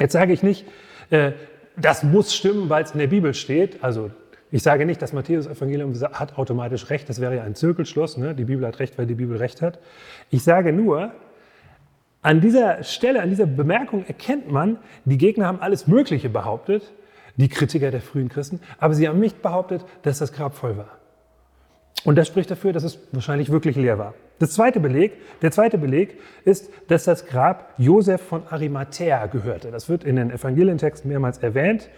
Jetzt 0.00 0.12
sage 0.12 0.32
ich 0.32 0.42
nicht, 0.42 0.66
äh, 1.10 1.32
das 1.76 2.02
muss 2.02 2.34
stimmen, 2.34 2.68
weil 2.68 2.82
es 2.82 2.90
in 2.90 2.98
der 2.98 3.06
Bibel 3.06 3.32
steht. 3.32 3.84
Also 3.84 4.10
ich 4.50 4.64
sage 4.64 4.86
nicht, 4.86 5.00
das 5.00 5.12
Matthäus-Evangelium 5.12 5.94
hat 6.12 6.36
automatisch 6.36 6.90
recht, 6.90 7.08
das 7.08 7.20
wäre 7.20 7.36
ja 7.36 7.42
ein 7.44 7.54
Zirkelschluss. 7.54 8.16
Ne? 8.16 8.34
Die 8.34 8.44
Bibel 8.44 8.66
hat 8.66 8.80
recht, 8.80 8.98
weil 8.98 9.06
die 9.06 9.14
Bibel 9.14 9.36
recht 9.36 9.62
hat. 9.62 9.78
Ich 10.30 10.42
sage 10.42 10.72
nur, 10.72 11.12
an 12.24 12.40
dieser 12.40 12.82
Stelle, 12.82 13.20
an 13.20 13.28
dieser 13.28 13.44
Bemerkung 13.44 14.06
erkennt 14.06 14.50
man, 14.50 14.78
die 15.04 15.18
Gegner 15.18 15.46
haben 15.46 15.60
alles 15.60 15.86
Mögliche 15.86 16.30
behauptet, 16.30 16.90
die 17.36 17.50
Kritiker 17.50 17.90
der 17.90 18.00
frühen 18.00 18.30
Christen, 18.30 18.60
aber 18.78 18.94
sie 18.94 19.06
haben 19.06 19.20
nicht 19.20 19.42
behauptet, 19.42 19.84
dass 20.02 20.20
das 20.20 20.32
Grab 20.32 20.54
voll 20.54 20.78
war. 20.78 20.98
Und 22.04 22.16
das 22.16 22.26
spricht 22.26 22.50
dafür, 22.50 22.72
dass 22.72 22.82
es 22.82 22.98
wahrscheinlich 23.12 23.50
wirklich 23.50 23.76
leer 23.76 23.98
war. 23.98 24.14
Das 24.38 24.52
zweite 24.52 24.80
Beleg, 24.80 25.12
der 25.42 25.50
zweite 25.50 25.76
Beleg 25.76 26.18
ist, 26.46 26.70
dass 26.88 27.04
das 27.04 27.26
Grab 27.26 27.74
Josef 27.76 28.22
von 28.22 28.42
Arimathea 28.48 29.26
gehörte. 29.26 29.70
Das 29.70 29.90
wird 29.90 30.02
in 30.04 30.16
den 30.16 30.30
Evangelientexten 30.30 31.10
mehrmals 31.10 31.38
erwähnt 31.38 31.90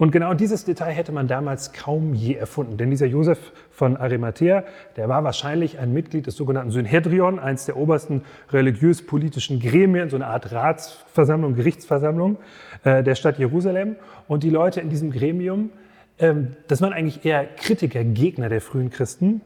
und 0.00 0.12
genau 0.12 0.32
dieses 0.32 0.64
Detail 0.64 0.92
hätte 0.92 1.12
man 1.12 1.28
damals 1.28 1.74
kaum 1.74 2.14
je 2.14 2.32
erfunden. 2.32 2.78
Denn 2.78 2.88
dieser 2.88 3.04
Josef 3.04 3.52
von 3.70 3.98
Arimathea, 3.98 4.64
der 4.96 5.10
war 5.10 5.24
wahrscheinlich 5.24 5.78
ein 5.78 5.92
Mitglied 5.92 6.26
des 6.26 6.36
sogenannten 6.36 6.70
Synhedrion, 6.70 7.38
eines 7.38 7.66
der 7.66 7.76
obersten 7.76 8.22
religiös-politischen 8.50 9.60
Gremien, 9.60 10.08
so 10.08 10.16
eine 10.16 10.28
Art 10.28 10.52
Ratsversammlung, 10.52 11.54
Gerichtsversammlung 11.54 12.38
äh, 12.82 13.02
der 13.02 13.14
Stadt 13.14 13.38
Jerusalem. 13.38 13.96
Und 14.26 14.42
die 14.42 14.48
Leute 14.48 14.80
in 14.80 14.88
diesem 14.88 15.10
Gremium, 15.10 15.68
ähm, 16.18 16.56
das 16.66 16.80
waren 16.80 16.94
eigentlich 16.94 17.26
eher 17.26 17.44
Kritiker, 17.44 18.02
Gegner 18.02 18.48
der 18.48 18.62
frühen 18.62 18.88
Christen. 18.88 19.42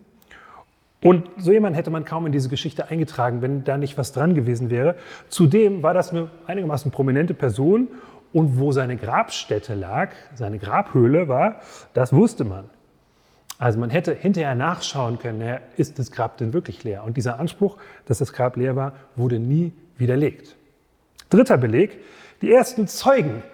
Und 1.02 1.28
so 1.36 1.50
jemand 1.50 1.74
hätte 1.74 1.90
man 1.90 2.04
kaum 2.04 2.26
in 2.26 2.32
diese 2.32 2.48
Geschichte 2.48 2.88
eingetragen, 2.90 3.42
wenn 3.42 3.64
da 3.64 3.76
nicht 3.76 3.98
was 3.98 4.12
dran 4.12 4.36
gewesen 4.36 4.70
wäre. 4.70 4.94
Zudem 5.28 5.82
war 5.82 5.94
das 5.94 6.12
eine 6.12 6.30
einigermaßen 6.46 6.92
prominente 6.92 7.34
Person 7.34 7.88
und 8.34 8.58
wo 8.58 8.72
seine 8.72 8.96
Grabstätte 8.96 9.74
lag, 9.74 10.10
seine 10.34 10.58
Grabhöhle 10.58 11.28
war, 11.28 11.60
das 11.94 12.12
wusste 12.12 12.44
man. 12.44 12.68
Also 13.58 13.78
man 13.78 13.90
hätte 13.90 14.12
hinterher 14.12 14.56
nachschauen 14.56 15.20
können, 15.20 15.60
ist 15.76 16.00
das 16.00 16.10
Grab 16.10 16.36
denn 16.38 16.52
wirklich 16.52 16.82
leer? 16.82 17.04
Und 17.04 17.16
dieser 17.16 17.38
Anspruch, 17.38 17.78
dass 18.06 18.18
das 18.18 18.32
Grab 18.32 18.56
leer 18.56 18.74
war, 18.74 18.94
wurde 19.14 19.38
nie 19.38 19.72
widerlegt. 19.96 20.56
Dritter 21.30 21.56
Beleg, 21.56 22.00
die 22.42 22.52
ersten 22.52 22.88
Zeugen 22.88 23.44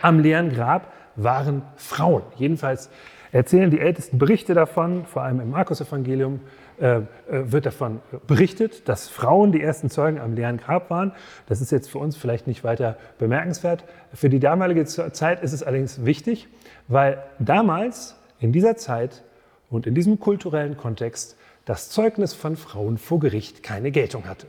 am 0.00 0.20
leeren 0.20 0.54
Grab 0.54 0.92
waren 1.16 1.62
Frauen. 1.74 2.22
Jedenfalls 2.36 2.90
erzählen 3.32 3.70
die 3.70 3.80
ältesten 3.80 4.18
Berichte 4.18 4.54
davon, 4.54 5.04
vor 5.04 5.22
allem 5.22 5.40
im 5.40 5.50
Markus-Evangelium 5.50 6.40
wird 6.78 7.66
davon 7.66 8.00
berichtet, 8.26 8.88
dass 8.88 9.08
Frauen 9.08 9.52
die 9.52 9.60
ersten 9.60 9.90
Zeugen 9.90 10.20
am 10.20 10.34
leeren 10.34 10.58
Grab 10.58 10.90
waren. 10.90 11.12
Das 11.46 11.60
ist 11.60 11.72
jetzt 11.72 11.90
für 11.90 11.98
uns 11.98 12.16
vielleicht 12.16 12.46
nicht 12.46 12.64
weiter 12.64 12.96
bemerkenswert. 13.18 13.84
Für 14.14 14.30
die 14.30 14.40
damalige 14.40 14.84
Zeit 14.84 15.42
ist 15.42 15.52
es 15.52 15.62
allerdings 15.62 16.04
wichtig, 16.04 16.48
weil 16.86 17.22
damals, 17.38 18.16
in 18.40 18.52
dieser 18.52 18.76
Zeit 18.76 19.24
und 19.70 19.86
in 19.86 19.94
diesem 19.94 20.20
kulturellen 20.20 20.76
Kontext, 20.76 21.36
das 21.64 21.90
Zeugnis 21.90 22.32
von 22.32 22.56
Frauen 22.56 22.96
vor 22.96 23.20
Gericht 23.20 23.62
keine 23.62 23.90
Geltung 23.90 24.26
hatte. 24.26 24.46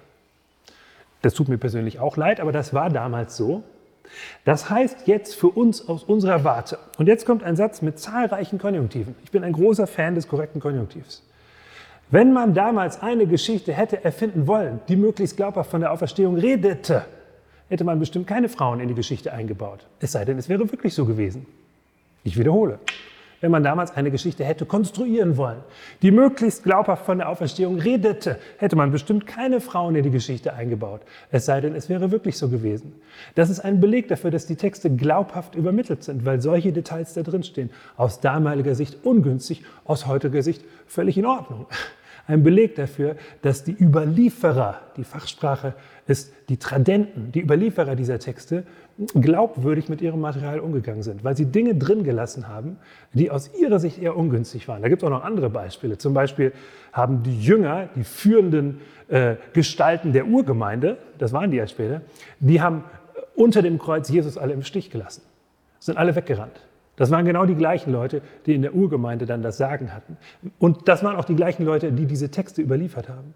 Das 1.21 1.33
tut 1.33 1.49
mir 1.49 1.57
persönlich 1.57 1.99
auch 1.99 2.15
leid, 2.15 2.39
aber 2.39 2.51
das 2.51 2.73
war 2.73 2.89
damals 2.89 3.35
so. 3.35 3.63
Das 4.45 4.69
heißt 4.69 5.07
jetzt 5.07 5.35
für 5.35 5.49
uns 5.49 5.87
aus 5.87 6.03
unserer 6.03 6.43
Warte. 6.43 6.79
Und 6.97 7.07
jetzt 7.07 7.25
kommt 7.25 7.43
ein 7.43 7.55
Satz 7.55 7.81
mit 7.81 7.99
zahlreichen 7.99 8.57
Konjunktiven. 8.57 9.15
Ich 9.23 9.31
bin 9.31 9.43
ein 9.43 9.53
großer 9.53 9.85
Fan 9.85 10.15
des 10.15 10.27
korrekten 10.27 10.61
Konjunktivs. 10.61 11.23
Wenn 12.11 12.33
man 12.33 12.53
damals 12.53 13.01
eine 13.01 13.27
Geschichte 13.27 13.71
hätte 13.71 14.03
erfinden 14.03 14.47
wollen, 14.47 14.79
die 14.87 14.95
möglichst 14.95 15.37
glaubhaft 15.37 15.69
von 15.69 15.81
der 15.81 15.91
Auferstehung 15.91 16.37
redete, 16.37 17.05
hätte 17.67 17.83
man 17.83 17.99
bestimmt 17.99 18.25
keine 18.25 18.49
Frauen 18.49 18.79
in 18.79 18.87
die 18.87 18.95
Geschichte 18.95 19.31
eingebaut. 19.31 19.85
Es 19.99 20.13
sei 20.13 20.25
denn, 20.25 20.39
es 20.39 20.49
wäre 20.49 20.71
wirklich 20.71 20.95
so 20.95 21.05
gewesen. 21.05 21.45
Ich 22.23 22.37
wiederhole 22.37 22.79
wenn 23.41 23.51
man 23.51 23.63
damals 23.63 23.95
eine 23.95 24.11
Geschichte 24.11 24.43
hätte 24.43 24.65
konstruieren 24.65 25.37
wollen, 25.37 25.59
die 26.01 26.11
möglichst 26.11 26.63
glaubhaft 26.63 27.05
von 27.05 27.19
der 27.19 27.29
Auferstehung 27.29 27.79
redete, 27.79 28.37
hätte 28.57 28.75
man 28.75 28.91
bestimmt 28.91 29.27
keine 29.27 29.61
Frauen 29.61 29.95
in 29.95 30.03
die 30.03 30.11
Geschichte 30.11 30.53
eingebaut. 30.53 31.01
Es 31.31 31.45
sei 31.45 31.61
denn, 31.61 31.75
es 31.75 31.89
wäre 31.89 32.11
wirklich 32.11 32.37
so 32.37 32.49
gewesen. 32.49 32.93
Das 33.35 33.49
ist 33.49 33.59
ein 33.59 33.79
Beleg 33.79 34.07
dafür, 34.07 34.31
dass 34.31 34.45
die 34.45 34.55
Texte 34.55 34.89
glaubhaft 34.89 35.55
übermittelt 35.55 36.03
sind, 36.03 36.25
weil 36.25 36.41
solche 36.41 36.73
Details 36.73 37.13
da 37.13 37.23
drin 37.23 37.43
stehen. 37.43 37.69
Aus 37.97 38.19
damaliger 38.19 38.75
Sicht 38.75 39.05
ungünstig, 39.05 39.63
aus 39.85 40.05
heutiger 40.05 40.43
Sicht 40.43 40.63
völlig 40.87 41.17
in 41.17 41.25
Ordnung 41.25 41.65
ein 42.29 42.43
Beleg 42.43 42.75
dafür, 42.75 43.15
dass 43.41 43.63
die 43.63 43.75
Überlieferer, 43.77 44.79
die 44.97 45.03
Fachsprache 45.03 45.73
ist 46.07 46.31
die 46.47 46.57
Tradenten, 46.57 47.31
die 47.31 47.41
Überlieferer 47.41 47.95
dieser 47.95 48.19
Texte, 48.19 48.63
glaubwürdig 49.15 49.89
mit 49.89 50.01
ihrem 50.01 50.21
Material 50.21 50.59
umgegangen 50.59 51.01
sind, 51.01 51.23
weil 51.23 51.35
sie 51.35 51.45
Dinge 51.45 51.73
drin 51.73 52.03
gelassen 52.03 52.47
haben, 52.47 52.77
die 53.13 53.31
aus 53.31 53.49
ihrer 53.59 53.79
Sicht 53.79 53.99
eher 53.99 54.15
ungünstig 54.15 54.67
waren. 54.67 54.81
Da 54.81 54.89
gibt 54.89 55.01
es 55.01 55.07
auch 55.07 55.11
noch 55.11 55.23
andere 55.23 55.49
Beispiele. 55.49 55.97
Zum 55.97 56.13
Beispiel 56.13 56.53
haben 56.93 57.23
die 57.23 57.41
Jünger, 57.41 57.89
die 57.95 58.03
führenden 58.03 58.81
äh, 59.07 59.35
Gestalten 59.53 60.13
der 60.13 60.27
Urgemeinde, 60.27 60.97
das 61.17 61.33
waren 61.33 61.49
die 61.49 61.57
ja 61.57 61.65
später, 61.65 62.01
die 62.39 62.61
haben 62.61 62.83
unter 63.35 63.63
dem 63.63 63.79
Kreuz 63.79 64.09
Jesus 64.09 64.37
alle 64.37 64.53
im 64.53 64.63
Stich 64.63 64.91
gelassen, 64.91 65.23
sind 65.79 65.97
alle 65.97 66.15
weggerannt. 66.15 66.61
Das 66.99 67.11
waren 67.11 67.23
genau 67.23 67.45
die 67.45 67.55
gleichen 67.55 67.93
Leute, 67.93 68.21
die 68.45 68.53
in 68.53 68.61
der 68.61 68.75
Urgemeinde 68.75 69.25
dann 69.25 69.41
das 69.41 69.55
Sagen 69.55 69.93
hatten. 69.93 70.17
Und 70.59 70.89
das 70.89 71.01
waren 71.01 71.15
auch 71.15 71.23
die 71.23 71.35
gleichen 71.35 71.63
Leute, 71.63 71.93
die 71.93 72.05
diese 72.05 72.29
Texte 72.29 72.61
überliefert 72.61 73.07
haben. 73.07 73.33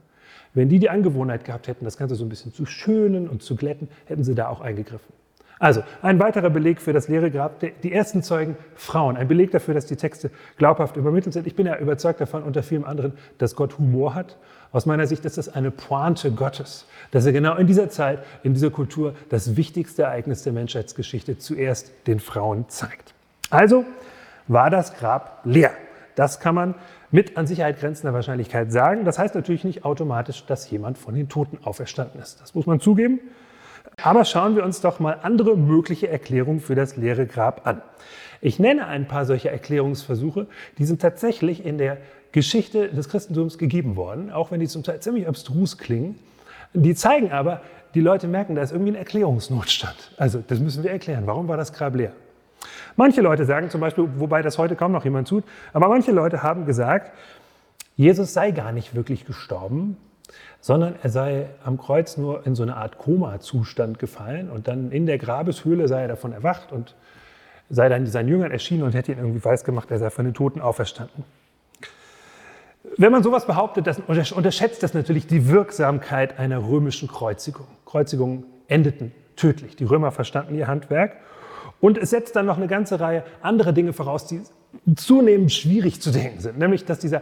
Wenn 0.53 0.67
die 0.67 0.79
die 0.79 0.89
Angewohnheit 0.89 1.45
gehabt 1.45 1.69
hätten, 1.69 1.85
das 1.85 1.95
Ganze 1.95 2.15
so 2.15 2.25
ein 2.25 2.29
bisschen 2.29 2.51
zu 2.51 2.65
schönen 2.65 3.29
und 3.29 3.41
zu 3.41 3.55
glätten, 3.55 3.87
hätten 4.03 4.25
sie 4.25 4.35
da 4.35 4.49
auch 4.49 4.59
eingegriffen. 4.59 5.13
Also 5.59 5.81
ein 6.01 6.19
weiterer 6.19 6.49
Beleg 6.49 6.81
für 6.81 6.91
das 6.91 7.07
leere 7.07 7.31
Grab, 7.31 7.63
die 7.83 7.93
ersten 7.93 8.21
Zeugen 8.21 8.57
Frauen. 8.75 9.15
Ein 9.15 9.29
Beleg 9.29 9.51
dafür, 9.51 9.73
dass 9.73 9.85
die 9.85 9.95
Texte 9.95 10.29
glaubhaft 10.57 10.97
übermittelt 10.97 11.31
sind. 11.31 11.47
Ich 11.47 11.55
bin 11.55 11.65
ja 11.65 11.77
überzeugt 11.77 12.19
davon, 12.19 12.43
unter 12.43 12.63
vielem 12.63 12.83
anderen, 12.83 13.13
dass 13.37 13.55
Gott 13.55 13.77
Humor 13.77 14.13
hat. 14.13 14.37
Aus 14.73 14.85
meiner 14.85 15.07
Sicht 15.07 15.23
ist 15.23 15.37
das 15.37 15.47
eine 15.47 15.71
Pointe 15.71 16.31
Gottes, 16.31 16.85
dass 17.11 17.25
er 17.25 17.31
genau 17.31 17.55
in 17.55 17.67
dieser 17.67 17.89
Zeit, 17.89 18.25
in 18.43 18.55
dieser 18.55 18.71
Kultur 18.71 19.15
das 19.29 19.55
wichtigste 19.55 20.03
Ereignis 20.03 20.43
der 20.43 20.51
Menschheitsgeschichte 20.51 21.37
zuerst 21.37 21.93
den 22.07 22.19
Frauen 22.19 22.67
zeigt. 22.67 23.12
Also 23.53 23.85
war 24.47 24.71
das 24.71 24.95
Grab 24.95 25.41
leer. 25.43 25.71
Das 26.15 26.39
kann 26.39 26.55
man 26.55 26.75
mit 27.11 27.37
an 27.37 27.45
Sicherheit 27.45 27.79
grenzender 27.79 28.13
Wahrscheinlichkeit 28.13 28.71
sagen. 28.71 29.05
Das 29.05 29.19
heißt 29.19 29.35
natürlich 29.35 29.63
nicht 29.63 29.85
automatisch, 29.85 30.45
dass 30.47 30.69
jemand 30.71 30.97
von 30.97 31.13
den 31.13 31.29
Toten 31.29 31.59
auferstanden 31.63 32.19
ist. 32.19 32.41
Das 32.41 32.55
muss 32.55 32.65
man 32.65 32.79
zugeben. 32.79 33.19
Aber 34.01 34.25
schauen 34.25 34.55
wir 34.55 34.63
uns 34.63 34.81
doch 34.81 34.99
mal 34.99 35.19
andere 35.21 35.55
mögliche 35.55 36.09
Erklärungen 36.09 36.61
für 36.61 36.73
das 36.73 36.97
leere 36.97 37.27
Grab 37.27 37.67
an. 37.67 37.83
Ich 38.41 38.57
nenne 38.57 38.87
ein 38.87 39.07
paar 39.07 39.25
solcher 39.25 39.51
Erklärungsversuche, 39.51 40.47
die 40.79 40.85
sind 40.85 41.01
tatsächlich 41.01 41.63
in 41.63 41.77
der 41.77 41.97
Geschichte 42.31 42.89
des 42.89 43.07
Christentums 43.07 43.59
gegeben 43.59 43.95
worden, 43.95 44.31
auch 44.31 44.49
wenn 44.49 44.59
die 44.59 44.67
zum 44.67 44.81
Teil 44.81 44.99
ziemlich 44.99 45.27
abstrus 45.27 45.77
klingen. 45.77 46.17
Die 46.73 46.95
zeigen 46.95 47.31
aber, 47.31 47.61
die 47.93 48.01
Leute 48.01 48.27
merken, 48.27 48.55
da 48.55 48.63
ist 48.63 48.71
irgendwie 48.71 48.93
ein 48.93 48.95
Erklärungsnotstand. 48.95 50.13
Also 50.17 50.43
das 50.45 50.59
müssen 50.59 50.83
wir 50.83 50.89
erklären. 50.89 51.27
Warum 51.27 51.47
war 51.47 51.57
das 51.57 51.71
Grab 51.71 51.95
leer? 51.95 52.13
Manche 52.95 53.21
Leute 53.21 53.45
sagen 53.45 53.69
zum 53.69 53.81
Beispiel, 53.81 54.07
wobei 54.17 54.41
das 54.41 54.57
heute 54.57 54.75
kaum 54.75 54.91
noch 54.91 55.03
jemand 55.03 55.27
tut, 55.27 55.43
aber 55.73 55.87
manche 55.87 56.11
Leute 56.11 56.43
haben 56.43 56.65
gesagt, 56.65 57.11
Jesus 57.95 58.33
sei 58.33 58.51
gar 58.51 58.71
nicht 58.71 58.95
wirklich 58.95 59.25
gestorben, 59.25 59.97
sondern 60.59 60.95
er 61.01 61.09
sei 61.09 61.47
am 61.63 61.77
Kreuz 61.77 62.17
nur 62.17 62.45
in 62.45 62.55
so 62.55 62.63
eine 62.63 62.77
Art 62.77 62.97
Koma-Zustand 62.97 63.99
gefallen 63.99 64.49
und 64.49 64.67
dann 64.67 64.91
in 64.91 65.05
der 65.05 65.17
Grabeshöhle 65.17 65.87
sei 65.87 66.03
er 66.03 66.07
davon 66.07 66.33
erwacht 66.33 66.71
und 66.71 66.95
sei 67.69 67.89
dann 67.89 68.05
seinen 68.07 68.29
Jüngern 68.29 68.51
erschienen 68.51 68.83
und 68.83 68.93
hätte 68.93 69.11
ihn 69.11 69.17
irgendwie 69.17 69.43
weisgemacht, 69.43 69.91
er 69.91 69.99
sei 69.99 70.09
von 70.09 70.25
den 70.25 70.33
Toten 70.33 70.61
auferstanden. 70.61 71.23
Wenn 72.97 73.11
man 73.11 73.23
sowas 73.23 73.47
behauptet, 73.47 73.87
das 73.87 73.99
unterschätzt 73.99 74.83
das 74.83 74.93
natürlich 74.93 75.25
die 75.25 75.47
Wirksamkeit 75.47 76.37
einer 76.37 76.59
römischen 76.67 77.07
Kreuzigung. 77.07 77.65
Kreuzigungen 77.85 78.45
endeten 78.67 79.13
tödlich. 79.35 79.75
Die 79.75 79.85
Römer 79.85 80.11
verstanden 80.11 80.55
ihr 80.55 80.67
Handwerk 80.67 81.17
und 81.83 81.97
es 81.97 82.11
setzt 82.11 82.37
dann 82.37 82.45
noch 82.45 82.55
eine 82.55 82.67
ganze 82.67 83.01
Reihe 83.01 83.25
anderer 83.41 83.73
Dinge 83.73 83.91
voraus, 83.91 84.25
die 84.25 84.39
zunehmend 84.95 85.51
schwierig 85.51 85.99
zu 85.99 86.11
denken 86.11 86.39
sind. 86.39 86.57
Nämlich, 86.57 86.85
dass 86.85 86.99
dieser 86.99 87.21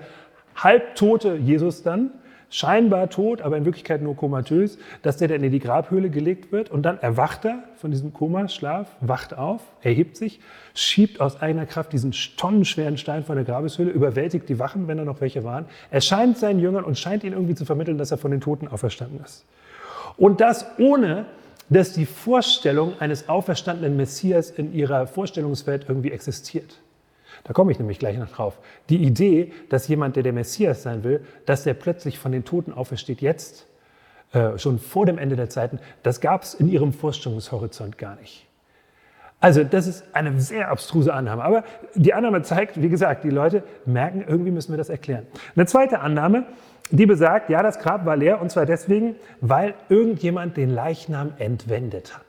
halbtote 0.55 1.33
Jesus 1.33 1.81
dann, 1.81 2.11
scheinbar 2.51 3.09
tot, 3.09 3.41
aber 3.41 3.57
in 3.57 3.65
Wirklichkeit 3.65 4.03
nur 4.03 4.15
komatös, 4.15 4.77
dass 5.01 5.17
der 5.17 5.29
dann 5.29 5.43
in 5.43 5.51
die 5.51 5.57
Grabhöhle 5.57 6.11
gelegt 6.11 6.51
wird 6.51 6.69
und 6.69 6.83
dann 6.83 6.99
erwacht 6.99 7.43
er 7.43 7.63
von 7.77 7.89
diesem 7.89 8.13
Komaschlaf, 8.13 8.87
wacht 8.99 9.35
auf, 9.35 9.61
erhebt 9.81 10.15
sich, 10.15 10.39
schiebt 10.75 11.21
aus 11.21 11.41
eigener 11.41 11.65
Kraft 11.65 11.91
diesen 11.91 12.11
tonnenschweren 12.11 12.99
Stein 12.99 13.23
von 13.23 13.37
der 13.37 13.45
Grabeshöhle, 13.45 13.89
überwältigt 13.89 14.47
die 14.47 14.59
Wachen, 14.59 14.87
wenn 14.87 14.97
da 14.97 15.05
noch 15.05 15.21
welche 15.21 15.43
waren, 15.43 15.65
erscheint 15.89 16.37
seinen 16.37 16.59
Jüngern 16.59 16.83
und 16.83 16.99
scheint 16.99 17.23
ihnen 17.23 17.33
irgendwie 17.33 17.55
zu 17.55 17.65
vermitteln, 17.65 17.97
dass 17.97 18.11
er 18.11 18.19
von 18.19 18.29
den 18.29 18.41
Toten 18.41 18.67
auferstanden 18.67 19.21
ist. 19.25 19.43
Und 20.17 20.39
das 20.39 20.67
ohne, 20.77 21.25
dass 21.71 21.93
die 21.93 22.05
Vorstellung 22.05 22.99
eines 22.99 23.29
auferstandenen 23.29 23.95
Messias 23.95 24.51
in 24.51 24.73
ihrer 24.73 25.07
Vorstellungswelt 25.07 25.85
irgendwie 25.87 26.11
existiert. 26.11 26.79
Da 27.45 27.53
komme 27.53 27.71
ich 27.71 27.79
nämlich 27.79 27.97
gleich 27.97 28.17
noch 28.17 28.29
drauf. 28.29 28.59
Die 28.89 29.03
Idee, 29.03 29.51
dass 29.69 29.87
jemand, 29.87 30.15
der 30.15 30.23
der 30.23 30.33
Messias 30.33 30.83
sein 30.83 31.03
will, 31.03 31.25
dass 31.45 31.63
der 31.63 31.73
plötzlich 31.73 32.19
von 32.19 32.31
den 32.31 32.43
Toten 32.43 32.73
aufersteht 32.73 33.21
jetzt, 33.21 33.67
äh, 34.33 34.57
schon 34.57 34.79
vor 34.79 35.05
dem 35.05 35.17
Ende 35.17 35.35
der 35.35 35.49
Zeiten, 35.49 35.79
das 36.03 36.21
gab 36.21 36.43
es 36.43 36.53
in 36.53 36.67
ihrem 36.67 36.93
Vorstellungshorizont 36.93 37.97
gar 37.97 38.15
nicht. 38.17 38.45
Also 39.39 39.63
das 39.63 39.87
ist 39.87 40.03
eine 40.13 40.39
sehr 40.39 40.69
abstruse 40.69 41.13
Annahme. 41.13 41.43
Aber 41.43 41.63
die 41.95 42.13
Annahme 42.13 42.43
zeigt, 42.43 42.79
wie 42.79 42.89
gesagt, 42.89 43.23
die 43.23 43.29
Leute 43.29 43.63
merken, 43.85 44.23
irgendwie 44.27 44.51
müssen 44.51 44.71
wir 44.71 44.77
das 44.77 44.89
erklären. 44.89 45.25
Eine 45.55 45.65
zweite 45.65 45.99
Annahme, 45.99 46.45
die 46.89 47.05
besagt, 47.05 47.49
ja, 47.49 47.63
das 47.63 47.79
Grab 47.79 48.05
war 48.05 48.17
leer 48.17 48.41
und 48.41 48.51
zwar 48.51 48.65
deswegen, 48.65 49.15
weil 49.39 49.75
irgendjemand 49.89 50.57
den 50.57 50.69
Leichnam 50.69 51.33
entwendet 51.37 52.15
hat. 52.15 52.25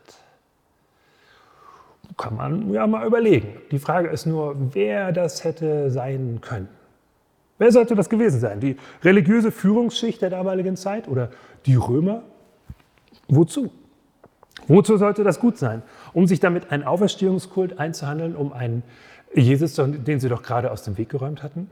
Kann 2.16 2.36
man 2.36 2.72
ja 2.72 2.86
mal 2.86 3.06
überlegen. 3.06 3.56
Die 3.70 3.78
Frage 3.78 4.08
ist 4.08 4.26
nur, 4.26 4.54
wer 4.74 5.12
das 5.12 5.44
hätte 5.44 5.90
sein 5.90 6.40
können. 6.42 6.68
Wer 7.58 7.72
sollte 7.72 7.94
das 7.94 8.10
gewesen 8.10 8.40
sein? 8.40 8.60
Die 8.60 8.76
religiöse 9.02 9.50
Führungsschicht 9.52 10.20
der 10.20 10.30
damaligen 10.30 10.76
Zeit 10.76 11.08
oder 11.08 11.30
die 11.64 11.76
Römer? 11.76 12.22
Wozu? 13.28 13.70
Wozu 14.68 14.96
sollte 14.96 15.24
das 15.24 15.40
gut 15.40 15.58
sein? 15.58 15.82
Um 16.12 16.26
sich 16.26 16.40
damit 16.40 16.70
einen 16.70 16.84
Auferstehungskult 16.84 17.78
einzuhandeln, 17.78 18.36
um 18.36 18.52
einen 18.52 18.82
Jesus, 19.34 19.74
den 19.76 20.20
sie 20.20 20.28
doch 20.28 20.42
gerade 20.42 20.70
aus 20.70 20.82
dem 20.82 20.98
Weg 20.98 21.08
geräumt 21.08 21.42
hatten? 21.42 21.70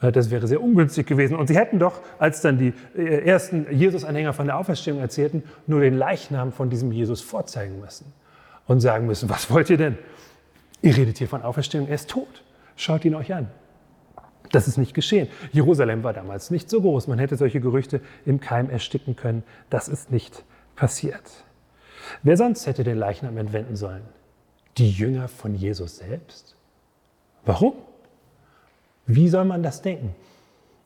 Äh, 0.00 0.12
das 0.12 0.30
wäre 0.30 0.46
sehr 0.46 0.62
ungünstig 0.62 1.06
gewesen. 1.06 1.36
Und 1.36 1.48
sie 1.48 1.56
hätten 1.56 1.78
doch, 1.78 2.00
als 2.18 2.40
dann 2.40 2.58
die 2.58 2.72
äh, 2.96 3.24
ersten 3.24 3.66
Jesus-Anhänger 3.70 4.32
von 4.32 4.46
der 4.46 4.58
Auferstehung 4.58 4.98
erzählten, 4.98 5.42
nur 5.66 5.80
den 5.80 5.96
Leichnam 5.96 6.52
von 6.52 6.70
diesem 6.70 6.92
Jesus 6.92 7.20
vorzeigen 7.20 7.80
müssen 7.80 8.12
und 8.66 8.80
sagen 8.80 9.06
müssen, 9.06 9.28
was 9.28 9.50
wollt 9.50 9.70
ihr 9.70 9.76
denn? 9.76 9.98
Ihr 10.82 10.96
redet 10.96 11.18
hier 11.18 11.28
von 11.28 11.42
Auferstehung, 11.42 11.88
er 11.88 11.94
ist 11.94 12.08
tot. 12.08 12.42
Schaut 12.76 13.04
ihn 13.04 13.14
euch 13.14 13.34
an. 13.34 13.48
Das 14.52 14.66
ist 14.66 14.78
nicht 14.78 14.94
geschehen. 14.94 15.28
Jerusalem 15.52 16.02
war 16.02 16.12
damals 16.12 16.50
nicht 16.50 16.70
so 16.70 16.80
groß. 16.80 17.06
Man 17.06 17.18
hätte 17.18 17.36
solche 17.36 17.60
Gerüchte 17.60 18.00
im 18.24 18.40
Keim 18.40 18.68
ersticken 18.70 19.14
können. 19.14 19.44
Das 19.68 19.88
ist 19.88 20.10
nicht 20.10 20.44
passiert. 20.74 21.22
Wer 22.22 22.36
sonst 22.36 22.66
hätte 22.66 22.82
den 22.82 22.96
Leichnam 22.96 23.36
entwenden 23.36 23.76
sollen? 23.76 24.02
Die 24.78 24.90
Jünger 24.90 25.28
von 25.28 25.54
Jesus 25.54 25.98
selbst? 25.98 26.56
Warum? 27.44 27.74
Wie 29.14 29.28
soll 29.28 29.44
man 29.44 29.62
das 29.62 29.82
denken? 29.82 30.14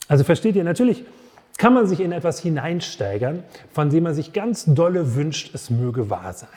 Also 0.08 0.24
versteht 0.24 0.56
ihr, 0.56 0.64
natürlich 0.64 1.04
kann 1.56 1.74
man 1.74 1.86
sich 1.86 2.00
in 2.00 2.12
etwas 2.12 2.40
hineinsteigern, 2.40 3.44
von 3.72 3.90
dem 3.90 4.04
man 4.04 4.14
sich 4.14 4.32
ganz 4.32 4.64
dolle 4.66 5.14
wünscht, 5.14 5.54
es 5.54 5.70
möge 5.70 6.10
wahr 6.10 6.32
sein. 6.32 6.48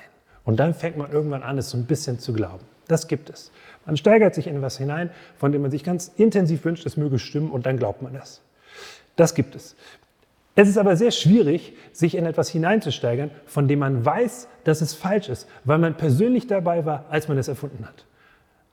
Und 0.44 0.58
dann 0.58 0.74
fängt 0.74 0.98
man 0.98 1.12
irgendwann 1.12 1.44
an, 1.44 1.58
es 1.58 1.70
so 1.70 1.78
ein 1.78 1.86
bisschen 1.86 2.20
zu 2.20 2.34
glauben. 2.34 2.64
Das 2.88 3.08
gibt 3.08 3.30
es. 3.30 3.52
Man 3.86 3.98
steigert 3.98 4.34
sich 4.34 4.48
in 4.48 4.56
etwas 4.56 4.78
hinein, 4.78 5.10
von 5.38 5.52
dem 5.52 5.62
man 5.62 5.72
sich 5.72 5.84
ganz 5.84 6.12
intensiv 6.16 6.64
wünscht, 6.66 6.86
es 6.86 6.98
möge 6.98 7.20
stimmen 7.20 7.52
und 7.52 7.66
dann 7.66 7.78
glaubt 7.78 8.02
man 8.02 8.14
das. 8.14 8.42
Das 9.16 9.36
gibt 9.36 9.56
es. 9.56 9.76
Es 10.56 10.68
ist 10.68 10.78
aber 10.78 10.96
sehr 10.96 11.12
schwierig, 11.12 11.74
sich 11.92 12.16
in 12.16 12.26
etwas 12.26 12.50
hineinzusteigern, 12.50 13.30
von 13.46 13.68
dem 13.68 13.80
man 13.80 14.04
weiß, 14.04 14.48
dass 14.64 14.82
es 14.82 14.94
falsch 14.94 15.30
ist, 15.30 15.48
weil 15.66 15.78
man 15.78 15.96
persönlich 15.96 16.48
dabei 16.48 16.86
war, 16.86 17.06
als 17.10 17.28
man 17.28 17.38
es 17.38 17.48
erfunden 17.48 17.86
hat. 17.86 18.06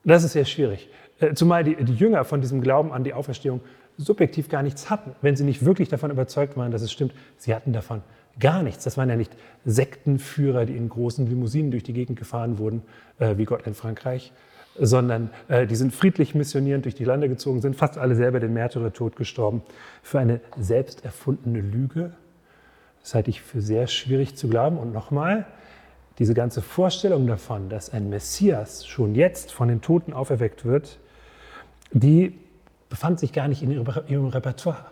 Das 0.05 0.25
ist 0.25 0.33
sehr 0.33 0.45
schwierig. 0.45 0.89
Äh, 1.21 1.35
zumal 1.35 1.65
die, 1.65 1.77
die 1.77 1.95
Jünger 1.95 2.25
von 2.25 2.41
diesem 2.41 2.61
Glauben 2.61 2.93
an 2.93 3.05
die 3.05 3.15
Auferstehung 3.15 3.61
subjektiv 3.97 4.49
gar 4.49 4.63
nichts 4.63 4.91
hatten, 4.91 5.13
wenn 5.23 5.37
sie 5.37 5.45
nicht 5.45 5.65
wirklich 5.65 5.89
davon 5.89 6.11
überzeugt 6.11 6.57
waren, 6.57 6.73
dass 6.73 6.83
es 6.83 6.91
stimmt. 6.91 7.15
Sie 7.37 7.55
hatten 7.55 7.73
davon 7.73 8.03
gar 8.41 8.63
nichts. 8.63 8.85
Das 8.85 8.97
waren 8.97 9.09
ja 9.09 9.17
nicht 9.17 9.33
Sektenführer, 9.65 10.67
die 10.67 10.77
in 10.77 10.89
großen 10.89 11.27
Limousinen 11.27 11.71
durch 11.71 11.85
die 11.85 11.93
Gegend 11.93 12.19
gefahren 12.19 12.59
wurden, 12.59 12.83
äh, 13.19 13.37
wie 13.37 13.45
Gott 13.45 13.67
in 13.67 13.75
Frankreich, 13.75 14.33
sondern 14.79 15.31
äh, 15.49 15.67
die 15.67 15.77
sind 15.77 15.95
friedlich 15.95 16.35
missionierend 16.35 16.85
durch 16.85 16.97
die 16.97 17.05
Lande 17.05 17.29
gezogen, 17.29 17.61
sind 17.61 17.77
fast 17.77 17.99
alle 17.99 18.17
selber 18.17 18.41
den 18.41 18.53
Märtyrertod 18.53 19.15
gestorben 19.17 19.63
für 20.03 20.19
eine 20.19 20.41
selbst 20.59 21.05
erfundene 21.05 21.61
Lüge. 21.61 22.13
Das 23.03 23.15
halte 23.15 23.31
ich 23.31 23.43
für 23.43 23.61
sehr 23.61 23.87
schwierig 23.87 24.35
zu 24.37 24.49
glauben. 24.49 24.79
Und 24.79 24.93
nochmal, 24.93 25.47
diese 26.19 26.35
ganze 26.35 26.63
Vorstellung 26.63 27.27
davon, 27.27 27.69
dass 27.69 27.93
ein 27.93 28.09
Messias 28.09 28.87
schon 28.87 29.15
jetzt 29.15 29.53
von 29.53 29.69
den 29.69 29.81
Toten 29.81 30.13
auferweckt 30.13 30.65
wird, 30.65 30.99
die 31.95 32.39
befand 32.91 33.19
sich 33.19 33.33
gar 33.33 33.49
nicht 33.49 33.63
in 33.63 33.71
ihrem 33.71 34.27
Repertoire. 34.27 34.87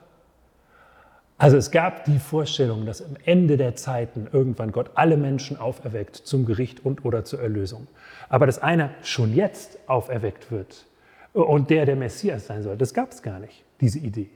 Also 1.36 1.56
es 1.56 1.72
gab 1.72 2.04
die 2.04 2.18
Vorstellung, 2.18 2.86
dass 2.86 3.02
am 3.02 3.16
Ende 3.24 3.56
der 3.56 3.74
Zeiten 3.74 4.28
irgendwann 4.32 4.70
Gott 4.70 4.90
alle 4.94 5.16
Menschen 5.16 5.56
auferweckt 5.58 6.16
zum 6.16 6.46
Gericht 6.46 6.86
und 6.86 7.04
oder 7.04 7.24
zur 7.24 7.40
Erlösung. 7.40 7.88
Aber 8.28 8.46
dass 8.46 8.60
einer 8.60 8.90
schon 9.02 9.34
jetzt 9.34 9.78
auferweckt 9.88 10.52
wird 10.52 10.86
und 11.32 11.68
der 11.70 11.84
der 11.84 11.96
Messias 11.96 12.46
sein 12.46 12.62
soll, 12.62 12.76
das 12.76 12.94
gab 12.94 13.10
es 13.10 13.22
gar 13.22 13.40
nicht, 13.40 13.64
diese 13.80 13.98
Idee. 13.98 14.30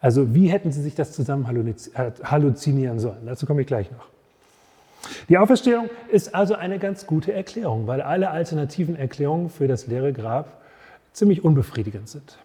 Also 0.00 0.34
wie 0.34 0.48
hätten 0.48 0.72
sie 0.72 0.82
sich 0.82 0.96
das 0.96 1.12
zusammen 1.12 1.46
halluzinieren 2.24 2.98
sollen? 2.98 3.24
Dazu 3.24 3.46
komme 3.46 3.60
ich 3.60 3.66
gleich 3.68 3.90
noch. 3.90 4.08
Die 5.28 5.38
Auferstehung 5.38 5.88
ist 6.10 6.34
also 6.34 6.54
eine 6.54 6.80
ganz 6.80 7.06
gute 7.06 7.32
Erklärung, 7.32 7.86
weil 7.86 8.00
alle 8.02 8.30
alternativen 8.30 8.96
Erklärungen 8.96 9.50
für 9.50 9.68
das 9.68 9.86
leere 9.86 10.12
Grab 10.12 10.60
ziemlich 11.12 11.44
unbefriedigend 11.44 12.08
sind. 12.08 12.38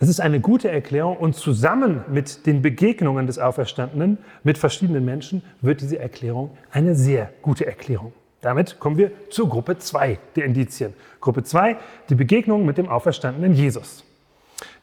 Es 0.00 0.08
ist 0.08 0.20
eine 0.20 0.40
gute 0.40 0.70
Erklärung 0.70 1.16
und 1.16 1.34
zusammen 1.34 2.04
mit 2.08 2.46
den 2.46 2.62
Begegnungen 2.62 3.26
des 3.26 3.38
Auferstandenen 3.38 4.18
mit 4.42 4.58
verschiedenen 4.58 5.04
Menschen 5.04 5.42
wird 5.60 5.80
diese 5.80 5.98
Erklärung 5.98 6.50
eine 6.72 6.94
sehr 6.94 7.30
gute 7.42 7.66
Erklärung. 7.66 8.12
Damit 8.40 8.78
kommen 8.78 8.98
wir 8.98 9.10
zur 9.30 9.48
Gruppe 9.48 9.78
2 9.78 10.18
der 10.36 10.44
Indizien. 10.44 10.92
Gruppe 11.20 11.44
2, 11.44 11.76
die 12.10 12.14
Begegnung 12.14 12.66
mit 12.66 12.76
dem 12.76 12.88
auferstandenen 12.88 13.54
Jesus. 13.54 14.04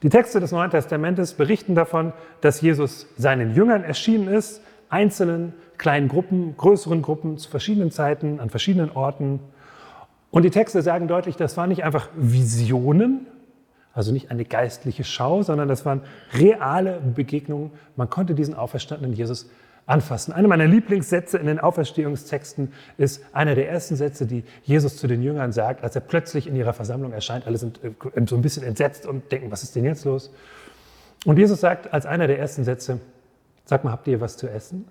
Die 0.01 0.09
Texte 0.09 0.39
des 0.39 0.51
Neuen 0.51 0.71
Testamentes 0.71 1.33
berichten 1.33 1.75
davon, 1.75 2.13
dass 2.41 2.61
Jesus 2.61 3.07
seinen 3.17 3.53
Jüngern 3.53 3.83
erschienen 3.83 4.27
ist, 4.27 4.61
einzelnen 4.89 5.53
kleinen 5.77 6.07
Gruppen, 6.07 6.55
größeren 6.57 7.01
Gruppen 7.01 7.37
zu 7.37 7.49
verschiedenen 7.49 7.91
Zeiten, 7.91 8.39
an 8.39 8.49
verschiedenen 8.49 8.91
Orten. 8.91 9.39
Und 10.31 10.43
die 10.43 10.49
Texte 10.49 10.81
sagen 10.81 11.07
deutlich, 11.07 11.35
das 11.35 11.57
waren 11.57 11.69
nicht 11.69 11.83
einfach 11.83 12.09
Visionen, 12.15 13.27
also 13.93 14.13
nicht 14.13 14.31
eine 14.31 14.45
geistliche 14.45 15.03
Schau, 15.03 15.43
sondern 15.43 15.67
das 15.67 15.85
waren 15.85 16.01
reale 16.33 17.01
Begegnungen. 17.01 17.71
Man 17.97 18.09
konnte 18.09 18.33
diesen 18.33 18.55
auferstandenen 18.55 19.13
Jesus 19.13 19.49
anfassen. 19.85 20.31
Einer 20.31 20.47
meiner 20.47 20.67
Lieblingssätze 20.67 21.37
in 21.37 21.47
den 21.47 21.59
Auferstehungstexten 21.59 22.71
ist 22.97 23.23
einer 23.33 23.55
der 23.55 23.69
ersten 23.69 23.97
Sätze, 23.97 24.25
die 24.25 24.45
Jesus 24.63 24.95
zu 24.95 25.07
den 25.07 25.21
Jüngern 25.21 25.51
sagt, 25.51 25.83
als 25.83 25.95
er 25.95 26.01
plötzlich 26.01 26.47
in 26.47 26.55
ihrer 26.55 26.73
Versammlung 26.73 27.11
erscheint. 27.11 27.45
Alle 27.45 27.57
sind 27.57 27.83
äh, 27.83 27.91
so 28.25 28.35
ein 28.35 28.41
bisschen 28.41 28.63
entsetzt 28.63 29.05
und 29.05 29.31
denken, 29.31 29.51
was 29.51 29.63
ist 29.63 29.75
denn 29.75 29.83
jetzt 29.83 30.05
los? 30.05 30.31
Und 31.25 31.37
Jesus 31.37 31.59
sagt 31.59 31.93
als 31.93 32.05
einer 32.05 32.27
der 32.27 32.39
ersten 32.39 32.63
Sätze, 32.63 32.99
sag 33.65 33.83
mal, 33.83 33.91
habt 33.91 34.07
ihr 34.07 34.21
was 34.21 34.37
zu 34.37 34.49
essen? 34.49 34.87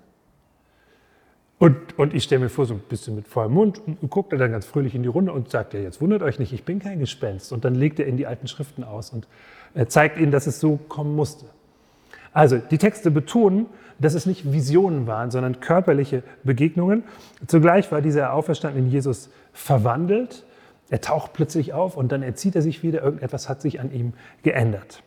Und, 1.60 1.98
und 1.98 2.14
ich 2.14 2.24
stelle 2.24 2.40
mir 2.40 2.48
vor, 2.48 2.64
so 2.64 2.72
ein 2.72 2.80
bisschen 2.80 3.14
mit 3.14 3.28
vollem 3.28 3.52
Mund 3.52 3.82
und 3.86 4.08
guckt 4.08 4.32
er 4.32 4.38
dann 4.38 4.50
ganz 4.50 4.64
fröhlich 4.64 4.94
in 4.94 5.02
die 5.02 5.10
Runde 5.10 5.30
und 5.30 5.50
sagt, 5.50 5.74
ja, 5.74 5.80
jetzt 5.80 6.00
wundert 6.00 6.22
euch 6.22 6.38
nicht, 6.38 6.54
ich 6.54 6.64
bin 6.64 6.78
kein 6.78 6.98
Gespenst. 6.98 7.52
Und 7.52 7.66
dann 7.66 7.74
legt 7.74 8.00
er 8.00 8.06
in 8.06 8.16
die 8.16 8.26
alten 8.26 8.48
Schriften 8.48 8.82
aus 8.82 9.10
und 9.10 9.28
zeigt 9.88 10.18
ihnen, 10.18 10.32
dass 10.32 10.46
es 10.46 10.58
so 10.58 10.78
kommen 10.88 11.14
musste. 11.14 11.44
Also 12.32 12.56
die 12.56 12.78
Texte 12.78 13.10
betonen, 13.10 13.66
dass 13.98 14.14
es 14.14 14.24
nicht 14.24 14.50
Visionen 14.50 15.06
waren, 15.06 15.30
sondern 15.30 15.60
körperliche 15.60 16.22
Begegnungen. 16.44 17.04
Zugleich 17.46 17.92
war 17.92 18.00
dieser 18.00 18.32
auferstandene 18.32 18.88
Jesus 18.88 19.28
verwandelt. 19.52 20.46
Er 20.88 21.02
taucht 21.02 21.34
plötzlich 21.34 21.74
auf 21.74 21.94
und 21.94 22.10
dann 22.10 22.22
erzieht 22.22 22.56
er 22.56 22.62
sich 22.62 22.82
wieder. 22.82 23.02
Irgendetwas 23.02 23.50
hat 23.50 23.60
sich 23.60 23.80
an 23.80 23.92
ihm 23.92 24.14
geändert. 24.42 25.02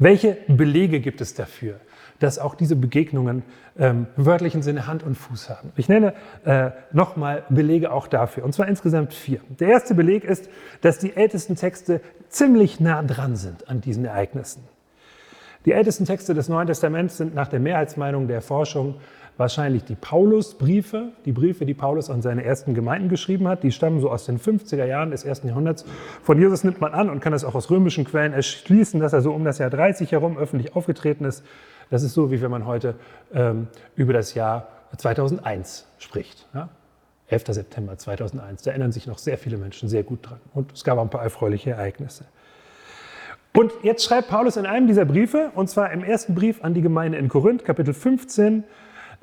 Welche 0.00 0.38
Belege 0.48 0.98
gibt 0.98 1.20
es 1.20 1.34
dafür? 1.34 1.78
Dass 2.18 2.38
auch 2.38 2.54
diese 2.54 2.76
Begegnungen 2.76 3.42
ähm, 3.78 4.06
im 4.16 4.26
wörtlichen 4.26 4.62
Sinne 4.62 4.86
Hand 4.86 5.02
und 5.02 5.14
Fuß 5.16 5.50
haben. 5.50 5.72
Ich 5.76 5.88
nenne 5.88 6.14
äh, 6.44 6.70
nochmal 6.92 7.44
Belege 7.48 7.92
auch 7.92 8.06
dafür, 8.06 8.44
und 8.44 8.52
zwar 8.52 8.68
insgesamt 8.68 9.12
vier. 9.12 9.40
Der 9.60 9.68
erste 9.68 9.94
Beleg 9.94 10.24
ist, 10.24 10.48
dass 10.80 10.98
die 10.98 11.16
ältesten 11.16 11.56
Texte 11.56 12.00
ziemlich 12.28 12.80
nah 12.80 13.02
dran 13.02 13.36
sind 13.36 13.68
an 13.68 13.80
diesen 13.80 14.04
Ereignissen. 14.04 14.64
Die 15.64 15.72
ältesten 15.72 16.04
Texte 16.04 16.32
des 16.32 16.48
Neuen 16.48 16.68
Testaments 16.68 17.16
sind 17.16 17.34
nach 17.34 17.48
der 17.48 17.58
Mehrheitsmeinung 17.60 18.28
der 18.28 18.40
Forschung 18.40 18.96
wahrscheinlich 19.36 19.84
die 19.84 19.94
Paulusbriefe, 19.94 21.12
die 21.24 21.32
Briefe, 21.32 21.66
die 21.66 21.74
Paulus 21.74 22.08
an 22.08 22.22
seine 22.22 22.44
ersten 22.44 22.74
Gemeinden 22.74 23.08
geschrieben 23.08 23.48
hat. 23.48 23.62
Die 23.62 23.72
stammen 23.72 24.00
so 24.00 24.10
aus 24.10 24.24
den 24.24 24.38
50er 24.38 24.84
Jahren 24.84 25.10
des 25.10 25.24
ersten 25.24 25.48
Jahrhunderts. 25.48 25.84
Von 26.22 26.38
Jesus 26.38 26.64
nimmt 26.64 26.80
man 26.80 26.94
an 26.94 27.10
und 27.10 27.20
kann 27.20 27.32
das 27.32 27.44
auch 27.44 27.54
aus 27.54 27.70
römischen 27.70 28.04
Quellen 28.04 28.32
erschließen, 28.32 29.00
dass 29.00 29.12
er 29.12 29.20
so 29.20 29.32
um 29.32 29.44
das 29.44 29.58
Jahr 29.58 29.70
30 29.70 30.12
herum 30.12 30.38
öffentlich 30.38 30.74
aufgetreten 30.74 31.24
ist. 31.24 31.44
Das 31.90 32.02
ist 32.02 32.14
so, 32.14 32.30
wie 32.30 32.40
wenn 32.40 32.50
man 32.50 32.66
heute 32.66 32.94
ähm, 33.32 33.68
über 33.94 34.12
das 34.12 34.34
Jahr 34.34 34.68
2001 34.96 35.86
spricht. 35.98 36.46
Ja? 36.54 36.68
11. 37.28 37.44
September 37.48 37.98
2001. 37.98 38.62
Da 38.62 38.70
erinnern 38.70 38.92
sich 38.92 39.06
noch 39.06 39.18
sehr 39.18 39.38
viele 39.38 39.56
Menschen 39.56 39.88
sehr 39.88 40.02
gut 40.02 40.28
dran. 40.28 40.40
Und 40.54 40.72
es 40.72 40.84
gab 40.84 40.98
auch 40.98 41.02
ein 41.02 41.10
paar 41.10 41.22
erfreuliche 41.22 41.70
Ereignisse. 41.70 42.24
Und 43.52 43.72
jetzt 43.82 44.04
schreibt 44.04 44.28
Paulus 44.28 44.56
in 44.56 44.66
einem 44.66 44.86
dieser 44.86 45.06
Briefe, 45.06 45.50
und 45.54 45.68
zwar 45.68 45.90
im 45.90 46.04
ersten 46.04 46.34
Brief 46.34 46.62
an 46.62 46.74
die 46.74 46.82
Gemeinde 46.82 47.18
in 47.18 47.28
Korinth, 47.28 47.64
Kapitel 47.64 47.94
15, 47.94 48.64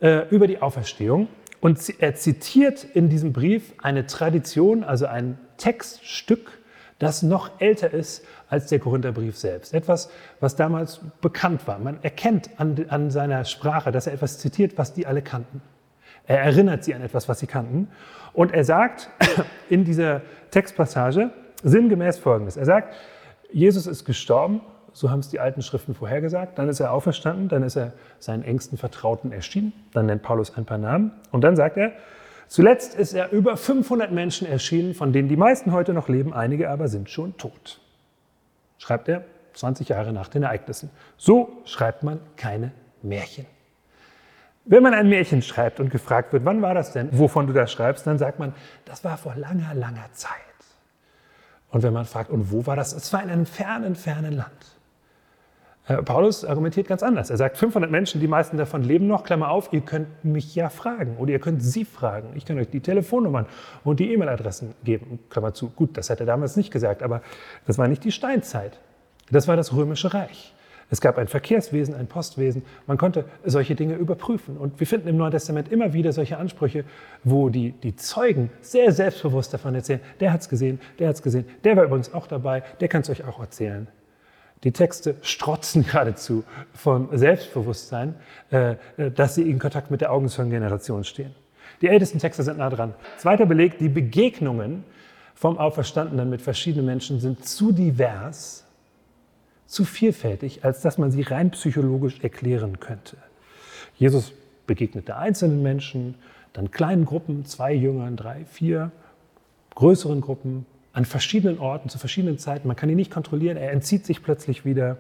äh, 0.02 0.28
über 0.30 0.47
die 0.47 0.62
Auferstehung. 0.62 1.28
Und 1.62 2.02
er 2.02 2.15
zitiert 2.15 2.84
in 2.84 3.10
diesem 3.10 3.32
Brief 3.32 3.73
eine 3.82 4.06
Tradition, 4.06 4.84
also 4.84 5.06
ein 5.06 5.38
Textstück, 5.58 6.60
das 6.99 7.23
noch 7.23 7.60
älter 7.60 7.91
ist 7.91 8.25
als 8.49 8.67
der 8.67 8.79
Korintherbrief 8.79 9.38
selbst. 9.38 9.73
Etwas, 9.73 10.10
was 10.39 10.56
damals 10.56 11.01
bekannt 11.21 11.67
war. 11.67 11.79
Man 11.79 11.97
erkennt 12.03 12.49
an, 12.58 12.86
an 12.89 13.12
seiner 13.12 13.45
Sprache, 13.45 13.91
dass 13.91 14.08
er 14.08 14.13
etwas 14.13 14.39
zitiert, 14.39 14.77
was 14.77 14.93
die 14.93 15.08
alle 15.08 15.21
kannten. 15.21 15.62
Er 16.25 16.39
erinnert 16.39 16.84
sie 16.84 16.95
an 16.95 17.01
etwas, 17.01 17.27
was 17.27 17.39
sie 17.39 17.47
kannten. 17.47 17.89
Und 18.34 18.53
er 18.53 18.63
sagt 18.63 19.10
in 19.69 19.84
dieser 19.84 20.21
Textpassage 20.51 21.32
sinngemäß 21.63 22.17
Folgendes. 22.17 22.58
Er 22.58 22.65
sagt, 22.65 22.93
Jesus 23.51 23.88
ist 23.88 24.06
gestorben, 24.06 24.62
so 24.93 25.10
haben 25.10 25.19
es 25.19 25.29
die 25.29 25.39
alten 25.39 25.62
Schriften 25.62 25.95
vorhergesagt. 25.95 26.58
Dann 26.58 26.69
ist 26.69 26.79
er 26.79 26.91
auferstanden, 26.91 27.49
dann 27.49 27.63
ist 27.63 27.75
er 27.75 27.93
seinen 28.19 28.43
engsten 28.43 28.77
Vertrauten 28.77 29.32
erschienen. 29.32 29.73
Dann 29.91 30.06
nennt 30.06 30.21
Paulus 30.21 30.56
ein 30.56 30.65
paar 30.65 30.77
Namen. 30.77 31.12
Und 31.32 31.43
dann 31.43 31.56
sagt 31.56 31.77
er, 31.77 31.93
zuletzt 32.47 32.95
ist 32.95 33.13
er 33.13 33.32
über 33.32 33.58
500 33.58 34.12
Menschen 34.12 34.47
erschienen, 34.47 34.93
von 34.93 35.13
denen 35.13 35.29
die 35.29 35.38
meisten 35.38 35.71
heute 35.71 35.93
noch 35.93 36.10
leben, 36.10 36.34
einige 36.34 36.69
aber 36.69 36.88
sind 36.88 37.10
schon 37.10 37.38
tot 37.38 37.79
schreibt 38.84 39.08
er 39.08 39.23
20 39.53 39.89
Jahre 39.89 40.12
nach 40.12 40.27
den 40.27 40.43
Ereignissen. 40.43 40.89
So 41.17 41.62
schreibt 41.65 42.03
man 42.03 42.19
keine 42.36 42.71
Märchen. 43.01 43.45
Wenn 44.65 44.84
man 44.84 44.93
ein 44.93 45.08
Märchen 45.08 45.41
schreibt 45.41 45.79
und 45.79 45.89
gefragt 45.89 46.34
wird, 46.34 46.43
wann 46.45 46.62
war 46.62 46.73
das 46.73 46.91
denn, 46.91 47.10
wovon 47.17 47.47
du 47.47 47.53
das 47.53 47.71
schreibst, 47.71 48.06
dann 48.08 48.17
sagt 48.17 48.39
man, 48.39 48.53
das 48.86 49.03
war 49.03 49.17
vor 49.17 49.36
langer, 49.36 49.73
langer 49.73 50.10
Zeit. 50.13 50.32
Und 51.69 51.84
wenn 51.84 51.93
man 51.93 52.06
fragt, 52.06 52.29
und 52.29 52.51
wo 52.51 52.65
war 52.65 52.75
das? 52.75 52.93
Es 52.93 53.12
war 53.13 53.23
in 53.23 53.29
einem 53.29 53.45
fernen, 53.45 53.95
fernen 53.95 54.34
Land. 54.34 54.72
Äh, 55.87 56.01
Paulus 56.01 56.45
argumentiert 56.45 56.87
ganz 56.87 57.03
anders. 57.03 57.29
Er 57.29 57.37
sagt, 57.37 57.57
500 57.57 57.91
Menschen, 57.91 58.21
die 58.21 58.27
meisten 58.27 58.57
davon 58.57 58.83
leben 58.83 59.07
noch, 59.07 59.23
Klammer 59.23 59.49
auf, 59.49 59.73
ihr 59.73 59.81
könnt 59.81 60.23
mich 60.23 60.55
ja 60.55 60.69
fragen 60.69 61.17
oder 61.17 61.31
ihr 61.31 61.39
könnt 61.39 61.61
sie 61.61 61.85
fragen. 61.85 62.29
Ich 62.35 62.45
kann 62.45 62.57
euch 62.57 62.69
die 62.69 62.79
Telefonnummern 62.79 63.45
und 63.83 63.99
die 63.99 64.13
E-Mail-Adressen 64.13 64.75
geben, 64.83 65.19
Klammer 65.29 65.53
zu. 65.53 65.69
Gut, 65.69 65.97
das 65.97 66.09
hat 66.09 66.19
er 66.19 66.25
damals 66.25 66.55
nicht 66.55 66.71
gesagt, 66.71 67.03
aber 67.03 67.21
das 67.67 67.77
war 67.77 67.87
nicht 67.87 68.03
die 68.03 68.11
Steinzeit. 68.11 68.79
Das 69.29 69.47
war 69.47 69.57
das 69.57 69.73
Römische 69.73 70.13
Reich. 70.13 70.53
Es 70.89 71.01
gab 71.01 71.17
ein 71.17 71.27
Verkehrswesen, 71.27 71.95
ein 71.95 72.07
Postwesen. 72.07 72.61
Man 72.87 72.97
konnte 72.97 73.25
solche 73.43 73.73
Dinge 73.73 73.95
überprüfen. 73.95 74.57
Und 74.57 74.79
wir 74.79 74.85
finden 74.85 75.07
im 75.07 75.17
Neuen 75.17 75.31
Testament 75.31 75.71
immer 75.71 75.93
wieder 75.93 76.11
solche 76.11 76.37
Ansprüche, 76.37 76.85
wo 77.23 77.49
die, 77.49 77.71
die 77.71 77.95
Zeugen 77.95 78.51
sehr 78.61 78.91
selbstbewusst 78.91 79.53
davon 79.53 79.73
erzählen, 79.73 80.01
der 80.19 80.31
hat 80.31 80.41
es 80.41 80.49
gesehen, 80.49 80.79
der 80.99 81.07
hat 81.07 81.15
es 81.15 81.23
gesehen, 81.23 81.45
der 81.63 81.75
war 81.77 81.85
übrigens 81.85 82.13
auch 82.13 82.27
dabei, 82.27 82.63
der 82.79 82.89
kann 82.89 83.01
es 83.01 83.09
euch 83.09 83.23
auch 83.23 83.39
erzählen. 83.39 83.87
Die 84.63 84.71
Texte 84.71 85.15
strotzen 85.21 85.84
geradezu 85.88 86.43
vom 86.73 87.10
Selbstbewusstsein, 87.12 88.15
äh, 88.49 88.76
dass 89.15 89.36
sie 89.36 89.49
in 89.49 89.60
Kontakt 89.60 89.91
mit 89.91 90.02
der 90.02 90.12
Augenzeugengeneration 90.12 91.04
stehen. 91.04 91.36
Die 91.82 91.88
ältesten 91.88 92.19
Texte 92.19 92.43
sind 92.43 92.58
nah 92.58 92.69
dran. 92.69 92.93
Zweiter 93.17 93.45
Beleg, 93.45 93.78
die 93.78 93.89
Begegnungen 93.89 94.84
vom 95.36 95.58
Auferstandenen 95.58 96.30
mit 96.30 96.41
verschiedenen 96.41 96.86
Menschen 96.86 97.19
sind 97.19 97.45
zu 97.45 97.71
divers, 97.71 98.65
zu 99.65 99.84
vielfältig, 99.84 100.63
als 100.63 100.82
dass 100.82 100.97
man 100.97 101.12
sie 101.12 101.23
rein 101.23 101.52
psychologisch 101.52 102.19
erklären 102.21 102.80
könnte. 102.80 103.17
Jesus 103.95 104.34
begegnete 104.67 105.17
einzelnen 105.17 105.62
Menschen, 105.62 106.15
dann 106.54 106.71
kleinen 106.71 107.06
Gruppen, 107.06 107.45
zwei 107.45 107.73
Jüngern, 107.73 108.15
drei, 108.15 108.45
vier, 108.45 108.91
größeren 109.76 110.21
Gruppen, 110.21 110.65
an 110.93 111.06
verschiedenen 111.06 111.60
Orten, 111.60 111.89
zu 111.89 111.97
verschiedenen 111.97 112.38
Zeiten. 112.38 112.67
Man 112.67 112.77
kann 112.77 112.89
ihn 112.89 112.95
nicht 112.95 113.12
kontrollieren, 113.12 113.58
er 113.58 113.71
entzieht 113.71 114.06
sich 114.06 114.23
plötzlich 114.23 114.63
wieder. 114.63 114.97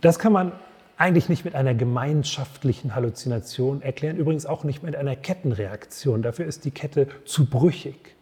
Das 0.00 0.18
kann 0.18 0.32
man 0.32 0.52
eigentlich 0.96 1.28
nicht 1.28 1.44
mit 1.44 1.56
einer 1.56 1.74
gemeinschaftlichen 1.74 2.94
Halluzination 2.94 3.82
erklären, 3.82 4.16
übrigens 4.16 4.46
auch 4.46 4.62
nicht 4.62 4.82
mit 4.82 4.94
einer 4.94 5.16
Kettenreaktion. 5.16 6.22
Dafür 6.22 6.46
ist 6.46 6.64
die 6.64 6.70
Kette 6.70 7.08
zu 7.24 7.46
brüchig. 7.46 8.14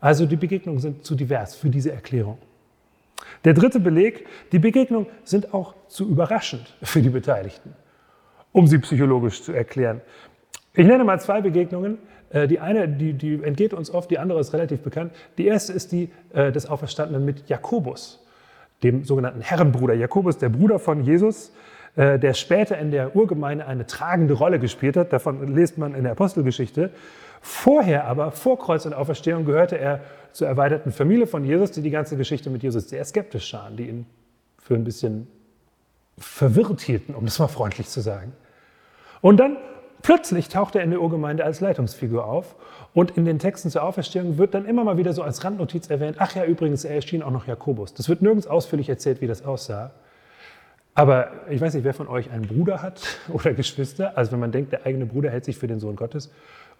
Also 0.00 0.26
die 0.26 0.36
Begegnungen 0.36 0.80
sind 0.80 1.04
zu 1.04 1.14
divers 1.14 1.54
für 1.54 1.70
diese 1.70 1.92
Erklärung. 1.92 2.38
Der 3.44 3.54
dritte 3.54 3.78
Beleg, 3.78 4.26
die 4.52 4.58
Begegnungen 4.58 5.06
sind 5.22 5.54
auch 5.54 5.74
zu 5.88 6.08
überraschend 6.08 6.74
für 6.82 7.00
die 7.00 7.10
Beteiligten, 7.10 7.74
um 8.52 8.66
sie 8.66 8.78
psychologisch 8.78 9.42
zu 9.42 9.52
erklären. 9.52 10.00
Ich 10.76 10.86
nenne 10.86 11.04
mal 11.04 11.20
zwei 11.20 11.40
Begegnungen. 11.40 11.98
Äh, 12.30 12.48
die 12.48 12.60
eine, 12.60 12.88
die, 12.88 13.12
die 13.12 13.42
entgeht 13.42 13.72
uns 13.72 13.90
oft, 13.90 14.10
die 14.10 14.18
andere 14.18 14.40
ist 14.40 14.52
relativ 14.52 14.80
bekannt. 14.80 15.12
Die 15.38 15.46
erste 15.46 15.72
ist 15.72 15.92
die 15.92 16.10
äh, 16.32 16.50
des 16.50 16.66
Auferstandenen 16.66 17.24
mit 17.24 17.48
Jakobus, 17.48 18.24
dem 18.82 19.04
sogenannten 19.04 19.40
Herrenbruder. 19.40 19.94
Jakobus, 19.94 20.38
der 20.38 20.48
Bruder 20.48 20.78
von 20.78 21.04
Jesus, 21.04 21.52
äh, 21.94 22.18
der 22.18 22.34
später 22.34 22.76
in 22.76 22.90
der 22.90 23.14
Urgemeinde 23.14 23.66
eine 23.66 23.86
tragende 23.86 24.34
Rolle 24.34 24.58
gespielt 24.58 24.96
hat. 24.96 25.12
Davon 25.12 25.54
liest 25.54 25.78
man 25.78 25.94
in 25.94 26.02
der 26.02 26.12
Apostelgeschichte. 26.12 26.90
Vorher 27.40 28.06
aber, 28.06 28.32
vor 28.32 28.58
Kreuz 28.58 28.84
und 28.84 28.94
Auferstehung, 28.94 29.44
gehörte 29.44 29.78
er 29.78 30.00
zur 30.32 30.48
erweiterten 30.48 30.90
Familie 30.90 31.28
von 31.28 31.44
Jesus, 31.44 31.70
die 31.70 31.82
die 31.82 31.90
ganze 31.90 32.16
Geschichte 32.16 32.50
mit 32.50 32.64
Jesus 32.64 32.88
sehr 32.88 33.04
skeptisch 33.04 33.50
sahen, 33.50 33.76
die 33.76 33.88
ihn 33.88 34.06
für 34.58 34.74
ein 34.74 34.82
bisschen 34.82 35.28
verwirrt 36.18 36.80
hielten, 36.80 37.14
um 37.14 37.26
das 37.26 37.38
mal 37.38 37.48
freundlich 37.48 37.88
zu 37.88 38.00
sagen. 38.00 38.32
Und 39.20 39.38
dann 39.38 39.56
Plötzlich 40.04 40.50
taucht 40.50 40.76
er 40.76 40.82
in 40.82 40.90
der 40.90 41.00
Urgemeinde 41.00 41.46
als 41.46 41.60
Leitungsfigur 41.60 42.26
auf 42.26 42.56
und 42.92 43.16
in 43.16 43.24
den 43.24 43.38
Texten 43.38 43.70
zur 43.70 43.82
Auferstehung 43.82 44.36
wird 44.36 44.52
dann 44.52 44.66
immer 44.66 44.84
mal 44.84 44.98
wieder 44.98 45.14
so 45.14 45.22
als 45.22 45.42
Randnotiz 45.42 45.88
erwähnt, 45.88 46.16
ach 46.18 46.34
ja, 46.34 46.44
übrigens, 46.44 46.84
er 46.84 46.94
erschien 46.94 47.22
auch 47.22 47.30
noch 47.30 47.46
Jakobus. 47.46 47.94
Das 47.94 48.10
wird 48.10 48.20
nirgends 48.20 48.46
ausführlich 48.46 48.90
erzählt, 48.90 49.22
wie 49.22 49.26
das 49.26 49.46
aussah. 49.46 49.92
Aber 50.94 51.32
ich 51.48 51.58
weiß 51.58 51.72
nicht, 51.72 51.84
wer 51.84 51.94
von 51.94 52.06
euch 52.06 52.30
einen 52.30 52.46
Bruder 52.46 52.82
hat 52.82 53.00
oder 53.32 53.54
Geschwister. 53.54 54.18
Also 54.18 54.32
wenn 54.32 54.40
man 54.40 54.52
denkt, 54.52 54.72
der 54.72 54.84
eigene 54.84 55.06
Bruder 55.06 55.30
hält 55.30 55.46
sich 55.46 55.56
für 55.56 55.68
den 55.68 55.80
Sohn 55.80 55.96
Gottes 55.96 56.30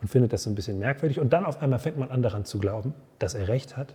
und 0.02 0.08
findet 0.08 0.34
das 0.34 0.42
so 0.42 0.50
ein 0.50 0.54
bisschen 0.54 0.78
merkwürdig 0.78 1.18
und 1.18 1.32
dann 1.32 1.46
auf 1.46 1.62
einmal 1.62 1.78
fängt 1.78 1.96
man 1.96 2.10
an 2.10 2.20
daran 2.20 2.44
zu 2.44 2.58
glauben, 2.58 2.92
dass 3.20 3.32
er 3.32 3.48
recht 3.48 3.78
hat. 3.78 3.94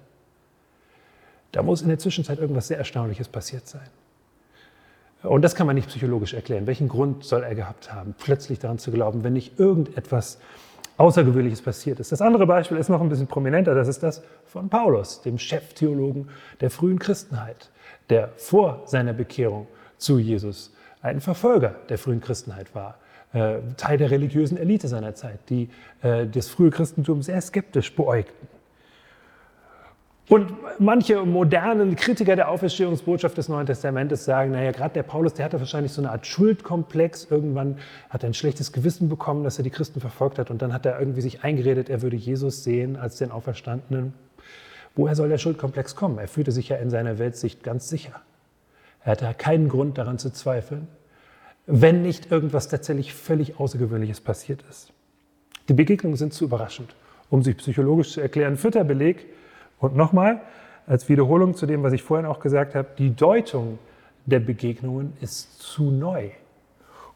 Da 1.51 1.61
muss 1.61 1.83
in 1.83 1.89
der 1.89 1.99
Zwischenzeit 1.99 2.39
irgendwas 2.39 2.67
sehr 2.67 2.79
Erstaunliches 2.79 3.27
passiert 3.27 3.67
sein. 3.67 3.89
Und 5.23 5.41
das 5.41 5.55
kann 5.55 5.67
man 5.67 5.75
nicht 5.75 5.89
psychologisch 5.89 6.33
erklären. 6.33 6.65
Welchen 6.65 6.87
Grund 6.87 7.25
soll 7.25 7.43
er 7.43 7.53
gehabt 7.53 7.93
haben, 7.93 8.15
plötzlich 8.17 8.59
daran 8.59 8.77
zu 8.79 8.91
glauben, 8.91 9.23
wenn 9.23 9.33
nicht 9.33 9.59
irgendetwas 9.59 10.39
Außergewöhnliches 10.97 11.61
passiert 11.61 11.99
ist? 11.99 12.11
Das 12.11 12.21
andere 12.21 12.47
Beispiel 12.47 12.77
ist 12.77 12.89
noch 12.89 13.01
ein 13.01 13.09
bisschen 13.09 13.27
prominenter. 13.27 13.75
Das 13.75 13.87
ist 13.87 14.01
das 14.01 14.23
von 14.45 14.69
Paulus, 14.69 15.21
dem 15.21 15.37
Cheftheologen 15.37 16.29
der 16.61 16.69
frühen 16.69 16.99
Christenheit, 16.99 17.69
der 18.09 18.29
vor 18.37 18.83
seiner 18.85 19.13
Bekehrung 19.13 19.67
zu 19.97 20.19
Jesus 20.19 20.73
ein 21.01 21.19
Verfolger 21.21 21.75
der 21.89 21.97
frühen 21.97 22.21
Christenheit 22.21 22.73
war. 22.73 22.97
Äh, 23.33 23.59
Teil 23.77 23.97
der 23.97 24.11
religiösen 24.11 24.57
Elite 24.57 24.87
seiner 24.87 25.15
Zeit, 25.15 25.39
die 25.49 25.69
äh, 26.01 26.25
das 26.27 26.47
frühe 26.47 26.71
Christentum 26.71 27.21
sehr 27.21 27.41
skeptisch 27.41 27.95
beäugten. 27.95 28.47
Und 30.29 30.53
manche 30.77 31.25
modernen 31.25 31.95
Kritiker 31.95 32.35
der 32.35 32.49
Auferstehungsbotschaft 32.49 33.35
des 33.35 33.49
Neuen 33.49 33.65
Testamentes 33.65 34.25
sagen, 34.25 34.51
naja, 34.51 34.71
gerade 34.71 34.93
der 34.93 35.01
Paulus, 35.01 35.33
der 35.33 35.45
hatte 35.45 35.59
wahrscheinlich 35.59 35.91
so 35.91 36.01
eine 36.01 36.11
Art 36.11 36.27
Schuldkomplex. 36.27 37.27
Irgendwann 37.31 37.79
hat 38.11 38.23
er 38.23 38.29
ein 38.29 38.35
schlechtes 38.35 38.71
Gewissen 38.71 39.09
bekommen, 39.09 39.43
dass 39.43 39.57
er 39.57 39.63
die 39.63 39.71
Christen 39.71 39.99
verfolgt 39.99 40.37
hat. 40.37 40.51
Und 40.51 40.61
dann 40.61 40.71
hat 40.71 40.85
er 40.85 40.99
irgendwie 40.99 41.21
sich 41.21 41.43
eingeredet, 41.43 41.89
er 41.89 42.03
würde 42.03 42.15
Jesus 42.15 42.63
sehen 42.63 42.95
als 42.95 43.17
den 43.17 43.31
Auferstandenen. 43.31 44.13
Woher 44.95 45.15
soll 45.15 45.29
der 45.29 45.39
Schuldkomplex 45.39 45.95
kommen? 45.95 46.19
Er 46.19 46.27
fühlte 46.27 46.51
sich 46.51 46.69
ja 46.69 46.77
in 46.77 46.91
seiner 46.91 47.17
Weltsicht 47.17 47.63
ganz 47.63 47.89
sicher. 47.89 48.21
Er 49.03 49.13
hatte 49.13 49.33
keinen 49.35 49.67
Grund 49.67 49.97
daran 49.97 50.19
zu 50.19 50.31
zweifeln, 50.31 50.87
wenn 51.65 52.03
nicht 52.03 52.31
irgendwas 52.31 52.67
tatsächlich 52.67 53.15
völlig 53.15 53.59
Außergewöhnliches 53.59 54.21
passiert 54.21 54.63
ist. 54.69 54.93
Die 55.69 55.73
Begegnungen 55.73 56.17
sind 56.17 56.35
zu 56.35 56.43
überraschend, 56.43 56.93
um 57.31 57.41
sich 57.41 57.57
psychologisch 57.57 58.11
zu 58.11 58.21
erklären. 58.21 58.57
Vierter 58.57 58.83
Beleg, 58.83 59.25
und 59.79 59.95
nochmal, 59.95 60.41
als 60.87 61.07
Wiederholung 61.07 61.53
zu 61.53 61.65
dem, 61.65 61.83
was 61.83 61.93
ich 61.93 62.03
vorhin 62.03 62.25
auch 62.25 62.39
gesagt 62.39 62.75
habe, 62.75 62.89
die 62.97 63.15
Deutung 63.15 63.79
der 64.25 64.39
Begegnungen 64.39 65.13
ist 65.21 65.61
zu 65.61 65.91
neu, 65.91 66.29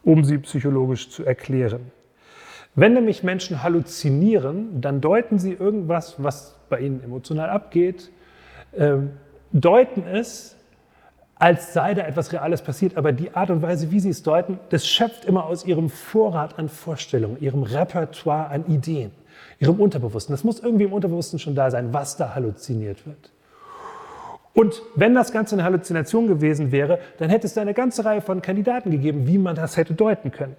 um 0.04 0.24
sie 0.24 0.38
psychologisch 0.40 1.10
zu 1.10 1.26
erklären. 1.26 1.92
Wenn 2.76 2.94
nämlich 2.94 3.24
Menschen 3.24 3.62
halluzinieren, 3.62 4.82
dann 4.82 5.02
deuten 5.02 5.38
sie 5.38 5.54
irgendwas, 5.54 6.16
was 6.24 6.56
bei 6.70 6.80
ihnen 6.80 7.04
emotional 7.04 7.50
abgeht, 7.50 8.12
äh, 8.72 8.98
deuten 9.52 10.08
es, 10.08 10.56
als 11.36 11.74
sei 11.74 11.94
da 11.94 12.04
etwas 12.04 12.32
Reales 12.32 12.62
passiert, 12.62 12.96
aber 12.96 13.12
die 13.12 13.36
Art 13.36 13.50
und 13.50 13.62
Weise, 13.62 13.92
wie 13.92 14.00
sie 14.00 14.10
es 14.10 14.24
deuten, 14.24 14.60
das 14.70 14.88
schöpft 14.88 15.26
immer 15.26 15.46
aus 15.46 15.66
ihrem 15.66 15.90
Vorrat 15.90 16.58
an 16.58 16.70
Vorstellungen, 16.70 17.40
ihrem 17.42 17.64
Repertoire 17.64 18.50
an 18.50 18.66
Ideen 18.68 19.12
ihrem 19.64 19.80
Unterbewussten. 19.80 20.34
Das 20.34 20.44
muss 20.44 20.60
irgendwie 20.60 20.86
im 20.86 20.94
Unterbewussten 20.94 21.40
schon 21.40 21.56
da 21.56 21.72
sein, 21.72 21.94
was 21.94 22.18
da 22.18 22.36
halluziniert 22.36 23.06
wird. 23.08 23.32
Und 24.54 24.84
wenn 24.96 25.16
das 25.16 25.32
Ganze 25.32 25.56
eine 25.56 25.64
Halluzination 25.64 26.28
gewesen 26.28 26.72
wäre, 26.72 27.00
dann 27.18 27.30
hätte 27.30 27.48
es 27.48 27.56
da 27.56 27.62
eine 27.62 27.74
ganze 27.74 28.06
Reihe 28.06 28.22
von 28.22 28.42
Kandidaten 28.42 28.92
gegeben, 28.92 29.26
wie 29.26 29.40
man 29.40 29.56
das 29.56 29.78
hätte 29.78 29.94
deuten 29.94 30.32
können. 30.32 30.56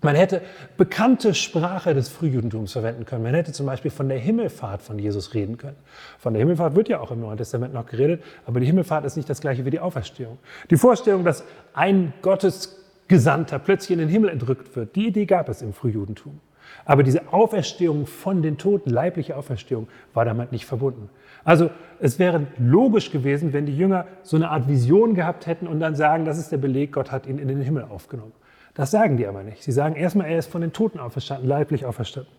Man 0.00 0.16
hätte 0.16 0.42
bekannte 0.76 1.32
Sprache 1.32 1.94
des 1.94 2.10
Frühjudentums 2.10 2.72
verwenden 2.72 3.06
können. 3.06 3.22
Man 3.22 3.32
hätte 3.32 3.52
zum 3.52 3.64
Beispiel 3.64 3.90
von 3.90 4.08
der 4.08 4.18
Himmelfahrt 4.18 4.82
von 4.82 4.98
Jesus 4.98 5.32
reden 5.32 5.56
können. 5.56 5.76
Von 6.18 6.34
der 6.34 6.40
Himmelfahrt 6.40 6.74
wird 6.74 6.88
ja 6.90 7.00
auch 7.00 7.10
im 7.10 7.20
Neuen 7.20 7.38
Testament 7.38 7.72
noch 7.72 7.86
geredet, 7.86 8.22
aber 8.44 8.60
die 8.60 8.66
Himmelfahrt 8.66 9.06
ist 9.06 9.16
nicht 9.16 9.30
das 9.30 9.40
gleiche 9.40 9.64
wie 9.64 9.70
die 9.70 9.80
Auferstehung. 9.80 10.38
Die 10.70 10.76
Vorstellung, 10.76 11.24
dass 11.24 11.44
ein 11.72 12.12
Gottesgesandter 12.20 13.58
plötzlich 13.58 13.92
in 13.92 13.98
den 14.00 14.10
Himmel 14.10 14.28
entrückt 14.28 14.76
wird, 14.76 14.94
die 14.94 15.06
Idee 15.06 15.24
gab 15.24 15.48
es 15.48 15.62
im 15.62 15.72
Frühjudentum. 15.72 16.38
Aber 16.84 17.02
diese 17.02 17.32
Auferstehung 17.32 18.06
von 18.06 18.42
den 18.42 18.58
Toten, 18.58 18.90
leibliche 18.90 19.36
Auferstehung, 19.36 19.88
war 20.12 20.24
damit 20.24 20.52
nicht 20.52 20.66
verbunden. 20.66 21.08
Also 21.44 21.70
es 22.00 22.18
wäre 22.18 22.46
logisch 22.58 23.10
gewesen, 23.10 23.52
wenn 23.52 23.66
die 23.66 23.76
Jünger 23.76 24.06
so 24.22 24.36
eine 24.36 24.50
Art 24.50 24.68
Vision 24.68 25.14
gehabt 25.14 25.46
hätten 25.46 25.66
und 25.66 25.80
dann 25.80 25.94
sagen, 25.94 26.24
das 26.24 26.38
ist 26.38 26.52
der 26.52 26.58
Beleg, 26.58 26.92
Gott 26.92 27.12
hat 27.12 27.26
ihn 27.26 27.38
in 27.38 27.48
den 27.48 27.60
Himmel 27.60 27.84
aufgenommen. 27.84 28.32
Das 28.74 28.90
sagen 28.90 29.16
die 29.16 29.26
aber 29.26 29.42
nicht. 29.42 29.62
Sie 29.62 29.72
sagen 29.72 29.94
erstmal, 29.94 30.26
er 30.28 30.38
ist 30.38 30.50
von 30.50 30.60
den 30.60 30.72
Toten 30.72 30.98
auferstanden, 30.98 31.48
leiblich 31.48 31.86
auferstanden. 31.86 32.32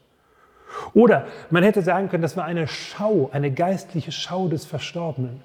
Oder 0.93 1.27
man 1.49 1.63
hätte 1.63 1.81
sagen 1.81 2.09
können, 2.09 2.23
das 2.23 2.35
war 2.35 2.45
eine 2.45 2.67
Schau, 2.67 3.29
eine 3.31 3.51
geistliche 3.51 4.11
Schau 4.11 4.47
des 4.47 4.65
Verstorbenen. 4.65 5.41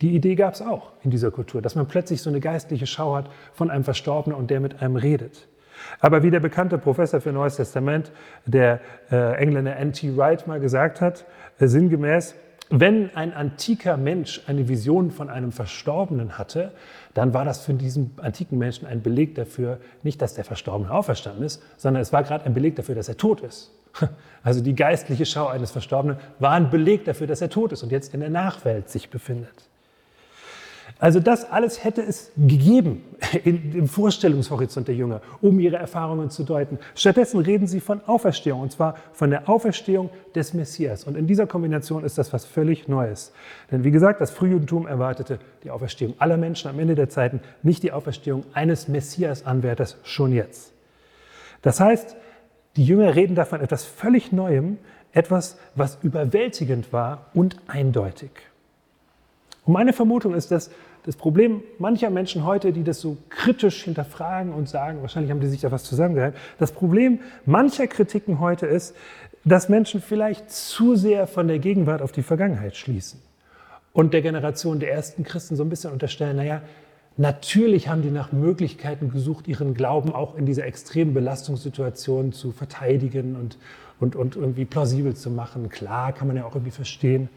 Die 0.00 0.14
Idee 0.14 0.34
gab 0.34 0.54
es 0.54 0.62
auch 0.62 0.90
in 1.02 1.10
dieser 1.10 1.30
Kultur, 1.30 1.62
dass 1.62 1.76
man 1.76 1.86
plötzlich 1.86 2.20
so 2.20 2.30
eine 2.30 2.40
geistliche 2.40 2.86
Schau 2.86 3.14
hat 3.14 3.30
von 3.52 3.70
einem 3.70 3.84
Verstorbenen 3.84 4.38
und 4.38 4.50
der 4.50 4.60
mit 4.60 4.82
einem 4.82 4.96
redet. 4.96 5.46
Aber 6.00 6.22
wie 6.22 6.30
der 6.30 6.40
bekannte 6.40 6.78
Professor 6.78 7.20
für 7.20 7.32
Neues 7.32 7.56
Testament, 7.56 8.12
der 8.46 8.80
äh, 9.10 9.36
Engländer 9.36 9.76
N.T. 9.76 10.16
Wright 10.16 10.46
mal 10.46 10.60
gesagt 10.60 11.00
hat, 11.00 11.24
äh, 11.58 11.66
sinngemäß, 11.66 12.34
wenn 12.70 13.14
ein 13.14 13.34
antiker 13.34 13.96
Mensch 13.96 14.42
eine 14.46 14.68
Vision 14.68 15.10
von 15.10 15.28
einem 15.28 15.52
Verstorbenen 15.52 16.38
hatte, 16.38 16.72
dann 17.12 17.34
war 17.34 17.44
das 17.44 17.64
für 17.64 17.74
diesen 17.74 18.12
antiken 18.20 18.58
Menschen 18.58 18.86
ein 18.86 19.02
Beleg 19.02 19.34
dafür, 19.34 19.78
nicht, 20.02 20.20
dass 20.22 20.34
der 20.34 20.44
Verstorbene 20.44 20.90
auferstanden 20.90 21.44
ist, 21.44 21.62
sondern 21.76 22.02
es 22.02 22.12
war 22.12 22.22
gerade 22.22 22.44
ein 22.46 22.54
Beleg 22.54 22.74
dafür, 22.76 22.94
dass 22.94 23.08
er 23.08 23.16
tot 23.16 23.40
ist. 23.40 23.72
Also 24.42 24.60
die 24.60 24.74
geistliche 24.74 25.24
Schau 25.24 25.46
eines 25.46 25.70
Verstorbenen 25.70 26.18
war 26.38 26.50
ein 26.50 26.68
Beleg 26.68 27.06
dafür, 27.06 27.26
dass 27.26 27.40
er 27.40 27.48
tot 27.48 27.72
ist 27.72 27.82
und 27.82 27.92
jetzt 27.92 28.12
in 28.12 28.20
der 28.20 28.28
Nachwelt 28.28 28.90
sich 28.90 29.08
befindet. 29.08 29.70
Also 31.00 31.18
das 31.18 31.50
alles 31.50 31.82
hätte 31.82 32.02
es 32.02 32.30
gegeben 32.36 33.02
im 33.44 33.88
Vorstellungshorizont 33.88 34.86
der 34.86 34.94
Jünger, 34.94 35.20
um 35.40 35.58
ihre 35.58 35.76
Erfahrungen 35.76 36.30
zu 36.30 36.44
deuten. 36.44 36.78
Stattdessen 36.94 37.40
reden 37.40 37.66
sie 37.66 37.80
von 37.80 38.00
Auferstehung, 38.06 38.60
und 38.60 38.72
zwar 38.72 38.96
von 39.12 39.30
der 39.30 39.48
Auferstehung 39.48 40.10
des 40.34 40.54
Messias. 40.54 41.04
Und 41.04 41.16
in 41.16 41.26
dieser 41.26 41.46
Kombination 41.46 42.04
ist 42.04 42.16
das 42.16 42.32
was 42.32 42.44
völlig 42.44 42.86
Neues. 42.86 43.32
Denn 43.72 43.82
wie 43.82 43.90
gesagt, 43.90 44.20
das 44.20 44.30
Frühjudentum 44.30 44.86
erwartete 44.86 45.40
die 45.64 45.70
Auferstehung 45.70 46.14
aller 46.18 46.36
Menschen 46.36 46.70
am 46.70 46.78
Ende 46.78 46.94
der 46.94 47.08
Zeiten, 47.08 47.40
nicht 47.62 47.82
die 47.82 47.92
Auferstehung 47.92 48.44
eines 48.52 48.86
Messias-Anwärters 48.86 49.96
schon 50.04 50.32
jetzt. 50.32 50.72
Das 51.62 51.80
heißt, 51.80 52.14
die 52.76 52.84
Jünger 52.84 53.16
reden 53.16 53.34
davon 53.34 53.60
etwas 53.60 53.84
völlig 53.84 54.32
Neuem, 54.32 54.78
etwas, 55.12 55.58
was 55.74 55.98
überwältigend 56.02 56.92
war 56.92 57.26
und 57.34 57.56
eindeutig. 57.66 58.30
Und 59.64 59.72
meine 59.72 59.92
Vermutung 59.92 60.34
ist, 60.34 60.50
dass 60.50 60.70
Das 61.04 61.16
Problem 61.16 61.62
mancher 61.78 62.08
Menschen 62.08 62.46
heute, 62.46 62.72
die 62.72 62.82
das 62.82 63.00
so 63.00 63.18
kritisch 63.28 63.84
hinterfragen 63.84 64.54
und 64.54 64.70
sagen, 64.70 65.02
wahrscheinlich 65.02 65.30
haben 65.30 65.40
die 65.40 65.48
sich 65.48 65.60
da 65.60 65.70
was 65.70 65.84
zusammengehalten, 65.84 66.40
das 66.58 66.72
Problem 66.72 67.20
mancher 67.44 67.86
Kritiken 67.86 68.40
heute 68.40 68.66
ist, 68.66 68.96
dass 69.44 69.68
Menschen 69.68 70.00
vielleicht 70.00 70.50
zu 70.50 70.96
sehr 70.96 71.26
von 71.26 71.46
der 71.46 71.58
Gegenwart 71.58 72.00
auf 72.00 72.12
die 72.12 72.22
Vergangenheit 72.22 72.74
schließen 72.74 73.20
und 73.92 74.14
der 74.14 74.22
Generation 74.22 74.80
der 74.80 74.92
ersten 74.92 75.24
Christen 75.24 75.56
so 75.56 75.62
ein 75.62 75.68
bisschen 75.68 75.92
unterstellen, 75.92 76.36
naja, 76.36 76.62
natürlich 77.18 77.88
haben 77.88 78.00
die 78.00 78.10
nach 78.10 78.32
Möglichkeiten 78.32 79.10
gesucht, 79.10 79.46
ihren 79.46 79.74
Glauben 79.74 80.10
auch 80.10 80.36
in 80.36 80.46
dieser 80.46 80.64
extremen 80.64 81.12
Belastungssituation 81.12 82.32
zu 82.32 82.52
verteidigen 82.52 83.36
und, 83.36 83.58
und, 84.00 84.16
und 84.16 84.36
irgendwie 84.36 84.64
plausibel 84.64 85.14
zu 85.14 85.28
machen. 85.30 85.68
Klar, 85.68 86.14
kann 86.14 86.28
man 86.28 86.38
ja 86.38 86.46
auch 86.46 86.54
irgendwie 86.54 86.70
verstehen. 86.70 87.28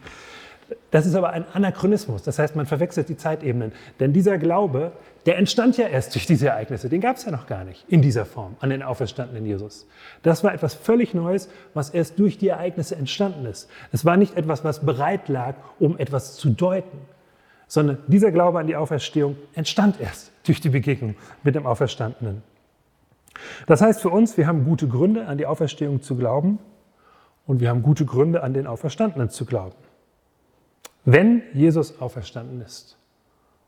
Das 0.91 1.05
ist 1.05 1.15
aber 1.15 1.29
ein 1.29 1.45
Anachronismus. 1.53 2.23
Das 2.23 2.39
heißt, 2.39 2.55
man 2.55 2.65
verwechselt 2.65 3.09
die 3.09 3.17
Zeitebenen. 3.17 3.71
Denn 3.99 4.11
dieser 4.11 4.37
Glaube, 4.37 4.91
der 5.25 5.37
entstand 5.37 5.77
ja 5.77 5.87
erst 5.87 6.15
durch 6.15 6.25
diese 6.25 6.47
Ereignisse. 6.47 6.89
Den 6.89 7.01
gab 7.01 7.17
es 7.17 7.25
ja 7.25 7.31
noch 7.31 7.47
gar 7.47 7.63
nicht 7.63 7.85
in 7.87 8.01
dieser 8.01 8.25
Form 8.25 8.55
an 8.59 8.69
den 8.69 8.83
auferstandenen 8.83 9.45
Jesus. 9.45 9.87
Das 10.23 10.43
war 10.43 10.53
etwas 10.53 10.73
völlig 10.73 11.13
Neues, 11.13 11.49
was 11.73 11.89
erst 11.89 12.19
durch 12.19 12.37
die 12.37 12.49
Ereignisse 12.49 12.95
entstanden 12.95 13.45
ist. 13.45 13.69
Es 13.91 14.03
war 14.03 14.17
nicht 14.17 14.35
etwas, 14.35 14.63
was 14.63 14.85
bereit 14.85 15.29
lag, 15.29 15.55
um 15.79 15.97
etwas 15.97 16.35
zu 16.35 16.49
deuten, 16.49 16.97
sondern 17.67 17.97
dieser 18.07 18.31
Glaube 18.31 18.59
an 18.59 18.67
die 18.67 18.75
Auferstehung 18.75 19.37
entstand 19.53 19.99
erst 19.99 20.31
durch 20.45 20.61
die 20.61 20.69
Begegnung 20.69 21.15
mit 21.43 21.55
dem 21.55 21.65
Auferstandenen. 21.65 22.41
Das 23.67 23.81
heißt 23.81 24.01
für 24.01 24.09
uns, 24.09 24.37
wir 24.37 24.47
haben 24.47 24.65
gute 24.65 24.87
Gründe, 24.87 25.27
an 25.27 25.37
die 25.37 25.45
Auferstehung 25.45 26.01
zu 26.01 26.15
glauben 26.15 26.59
und 27.45 27.59
wir 27.59 27.69
haben 27.69 27.83
gute 27.83 28.05
Gründe, 28.05 28.43
an 28.43 28.53
den 28.53 28.67
Auferstandenen 28.67 29.29
zu 29.29 29.45
glauben 29.45 29.75
wenn 31.07 31.41
Jesus 31.53 32.01
auferstanden 32.01 32.59
ist. 32.59 32.97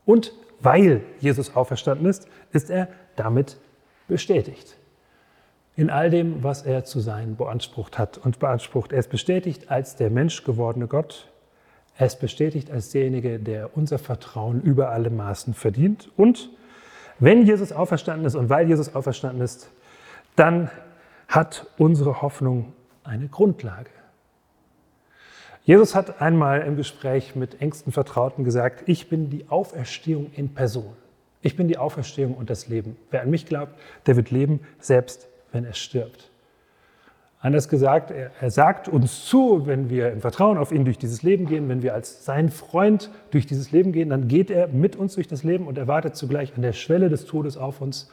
Und 0.06 0.34
weil 0.60 1.04
Jesus 1.20 1.56
auferstanden 1.56 2.06
ist, 2.06 2.28
ist 2.52 2.70
er 2.70 2.90
damit 3.16 3.56
bestätigt. 4.10 4.76
In 5.78 5.90
all 5.90 6.10
dem, 6.10 6.44
was 6.44 6.64
er 6.64 6.84
zu 6.84 7.00
sein 7.00 7.38
beansprucht 7.38 7.98
hat 7.98 8.18
und 8.18 8.40
beansprucht. 8.40 8.92
Er 8.92 9.00
ist 9.00 9.10
bestätigt 9.10 9.72
als 9.72 9.96
der 9.96 10.10
menschgewordene 10.10 10.88
Gott. 10.88 11.32
Er 11.96 12.08
ist 12.08 12.20
bestätigt 12.20 12.72
als 12.72 12.90
derjenige, 12.90 13.40
der 13.40 13.78
unser 13.78 14.00
Vertrauen 14.00 14.62
über 14.62 14.90
alle 14.90 15.10
Maßen 15.10 15.54
verdient. 15.54 16.12
Und 16.18 16.50
wenn 17.20 17.46
Jesus 17.46 17.72
auferstanden 17.72 18.26
ist 18.26 18.36
und 18.36 18.50
weil 18.50 18.68
Jesus 18.68 18.94
auferstanden 18.94 19.42
ist, 19.42 19.72
dann 20.36 20.70
hat 21.30 21.68
unsere 21.78 22.22
Hoffnung 22.22 22.74
eine 23.06 23.30
Grundlage. 23.30 23.92
Jesus 25.70 25.94
hat 25.94 26.20
einmal 26.20 26.62
im 26.62 26.78
Gespräch 26.78 27.36
mit 27.36 27.62
engsten 27.62 27.92
Vertrauten 27.92 28.44
gesagt, 28.44 28.90
ich 28.90 29.08
bin 29.08 29.30
die 29.30 29.50
Auferstehung 29.50 30.32
in 30.36 30.56
Person. 30.56 30.96
Ich 31.44 31.56
bin 31.56 31.68
die 31.68 31.78
Auferstehung 31.78 32.34
und 32.34 32.50
das 32.50 32.70
Leben. 32.70 32.98
Wer 33.12 33.22
an 33.22 33.30
mich 33.30 33.46
glaubt, 33.46 33.74
der 34.08 34.16
wird 34.16 34.32
leben, 34.32 34.62
selbst 34.80 35.28
wenn 35.52 35.66
er 35.66 35.76
stirbt. 35.76 36.32
Anders 37.40 37.70
gesagt, 37.70 38.10
er, 38.10 38.32
er, 38.42 38.50
sagt 38.50 38.88
uns 38.88 39.28
zu, 39.28 39.68
wenn 39.68 39.92
wir 39.92 40.12
im 40.12 40.22
Vertrauen 40.22 40.58
auf 40.58 40.72
ihn 40.72 40.86
durch 40.86 40.98
dieses 40.98 41.22
Leben 41.22 41.46
gehen, 41.46 41.70
wenn 41.70 41.84
wir 41.84 41.94
als 41.94 42.26
sein 42.26 42.50
Freund 42.50 43.12
durch 43.30 43.46
dieses 43.46 43.72
Leben 43.72 43.92
gehen, 43.92 44.10
dann 44.10 44.28
geht 44.28 44.50
er 44.50 44.70
mit 44.70 44.96
uns 44.96 45.14
durch 45.14 45.28
das 45.28 45.44
Leben 45.44 45.68
und 45.68 45.78
er 45.78 45.86
wartet 45.86 46.16
zugleich 46.16 46.56
an 46.56 46.64
der 46.64 46.74
Schwelle 46.74 47.10
des 47.10 47.26
Todes 47.26 47.58
auf 47.58 47.80
uns 47.80 48.10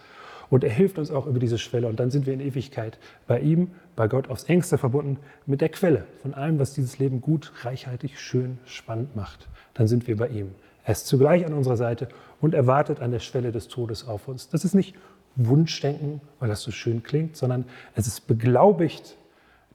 und 0.50 0.64
er 0.64 0.70
hilft 0.70 0.98
uns 0.98 1.11
auch 1.11 1.26
über 1.26 1.38
diese 1.38 1.59
Schwelle. 1.59 1.88
Und 1.88 2.00
dann 2.00 2.11
sind 2.11 2.26
wir 2.26 2.35
in 2.35 2.40
Ewigkeit 2.40 2.98
bei 3.26 3.40
ihm, 3.40 3.72
bei 3.94 4.09
Gott 4.09 4.28
aufs 4.28 4.44
engste 4.44 4.78
verbunden 4.78 5.18
mit 5.46 5.61
der 5.61 5.68
Quelle 5.68 6.06
von 6.22 6.35
allem, 6.35 6.59
was 6.59 6.74
dieses 6.74 6.98
Leben 6.98 7.20
gut, 7.20 7.52
reichhaltig, 7.62 8.20
schön, 8.20 8.59
spannend 8.64 9.16
macht. 9.16 9.48
Dann 9.74 9.88
sind 9.88 10.06
wir 10.06 10.16
bei 10.16 10.28
ihm. 10.28 10.54
Er 10.85 10.92
ist 10.92 11.06
zugleich 11.06 11.44
an 11.44 11.52
unserer 11.52 11.76
Seite 11.76 12.09
und 12.40 12.54
er 12.54 12.66
wartet 12.66 13.00
an 13.00 13.11
der 13.11 13.18
Schwelle 13.18 13.52
des 13.52 13.68
Todes 13.68 14.06
auf 14.06 14.28
uns. 14.28 14.48
Das 14.48 14.64
ist 14.64 14.74
nicht 14.74 14.94
Wunschdenken, 15.35 16.20
weil 16.38 16.48
das 16.48 16.62
so 16.62 16.70
schön 16.70 17.02
klingt, 17.02 17.37
sondern 17.37 17.64
es 17.94 18.06
ist 18.06 18.26
beglaubigt 18.26 19.16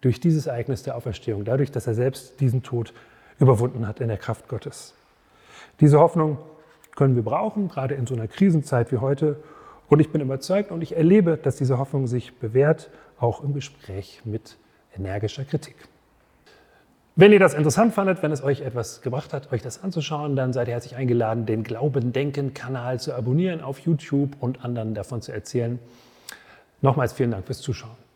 durch 0.01 0.19
dieses 0.19 0.47
Ereignis 0.47 0.84
der 0.84 0.95
Auferstehung, 0.95 1.45
dadurch, 1.45 1.71
dass 1.71 1.86
er 1.86 1.93
selbst 1.93 2.39
diesen 2.39 2.63
Tod 2.63 2.93
überwunden 3.39 3.88
hat 3.88 3.99
in 3.99 4.07
der 4.07 4.17
Kraft 4.17 4.47
Gottes. 4.47 4.95
Diese 5.79 5.99
Hoffnung 5.99 6.38
können 6.95 7.15
wir 7.15 7.23
brauchen, 7.23 7.69
gerade 7.69 7.95
in 7.95 8.07
so 8.07 8.15
einer 8.15 8.27
Krisenzeit 8.27 8.91
wie 8.91 8.97
heute, 8.97 9.38
und 9.91 9.99
ich 9.99 10.10
bin 10.10 10.21
überzeugt 10.21 10.71
und 10.71 10.82
ich 10.82 10.95
erlebe, 10.95 11.36
dass 11.36 11.58
diese 11.58 11.77
Hoffnung 11.77 12.08
sich 12.08 12.34
bewährt, 12.36 12.89
auch 13.19 13.43
im 13.43 13.54
Gespräch 13.54 14.21
mit 14.23 14.56
energischer 14.95 15.43
Kritik. 15.43 15.75
Wenn 17.17 17.34
ihr 17.34 17.39
das 17.39 17.54
interessant 17.54 17.93
fandet, 17.93 18.23
wenn 18.23 18.32
es 18.32 18.41
euch 18.41 18.62
etwas 18.62 19.01
gebracht 19.01 19.34
hat, 19.34 19.51
euch 19.51 19.62
das 19.62 19.84
anzuschauen, 19.84 20.38
dann 20.38 20.54
seid 20.54 20.69
ihr 20.69 20.75
herzlich 20.75 20.95
eingeladen, 20.95 21.45
den 21.45 21.65
Glauben 21.65 22.13
Denken 22.13 22.54
Kanal 22.54 23.01
zu 23.01 23.13
abonnieren 23.13 23.60
auf 23.60 23.80
YouTube 23.80 24.38
und 24.39 24.63
anderen 24.63 24.93
davon 24.93 25.21
zu 25.21 25.34
erzählen. 25.34 25.77
Nochmals 26.80 27.12
vielen 27.12 27.32
Dank 27.32 27.45
fürs 27.45 27.60
Zuschauen. 27.60 28.11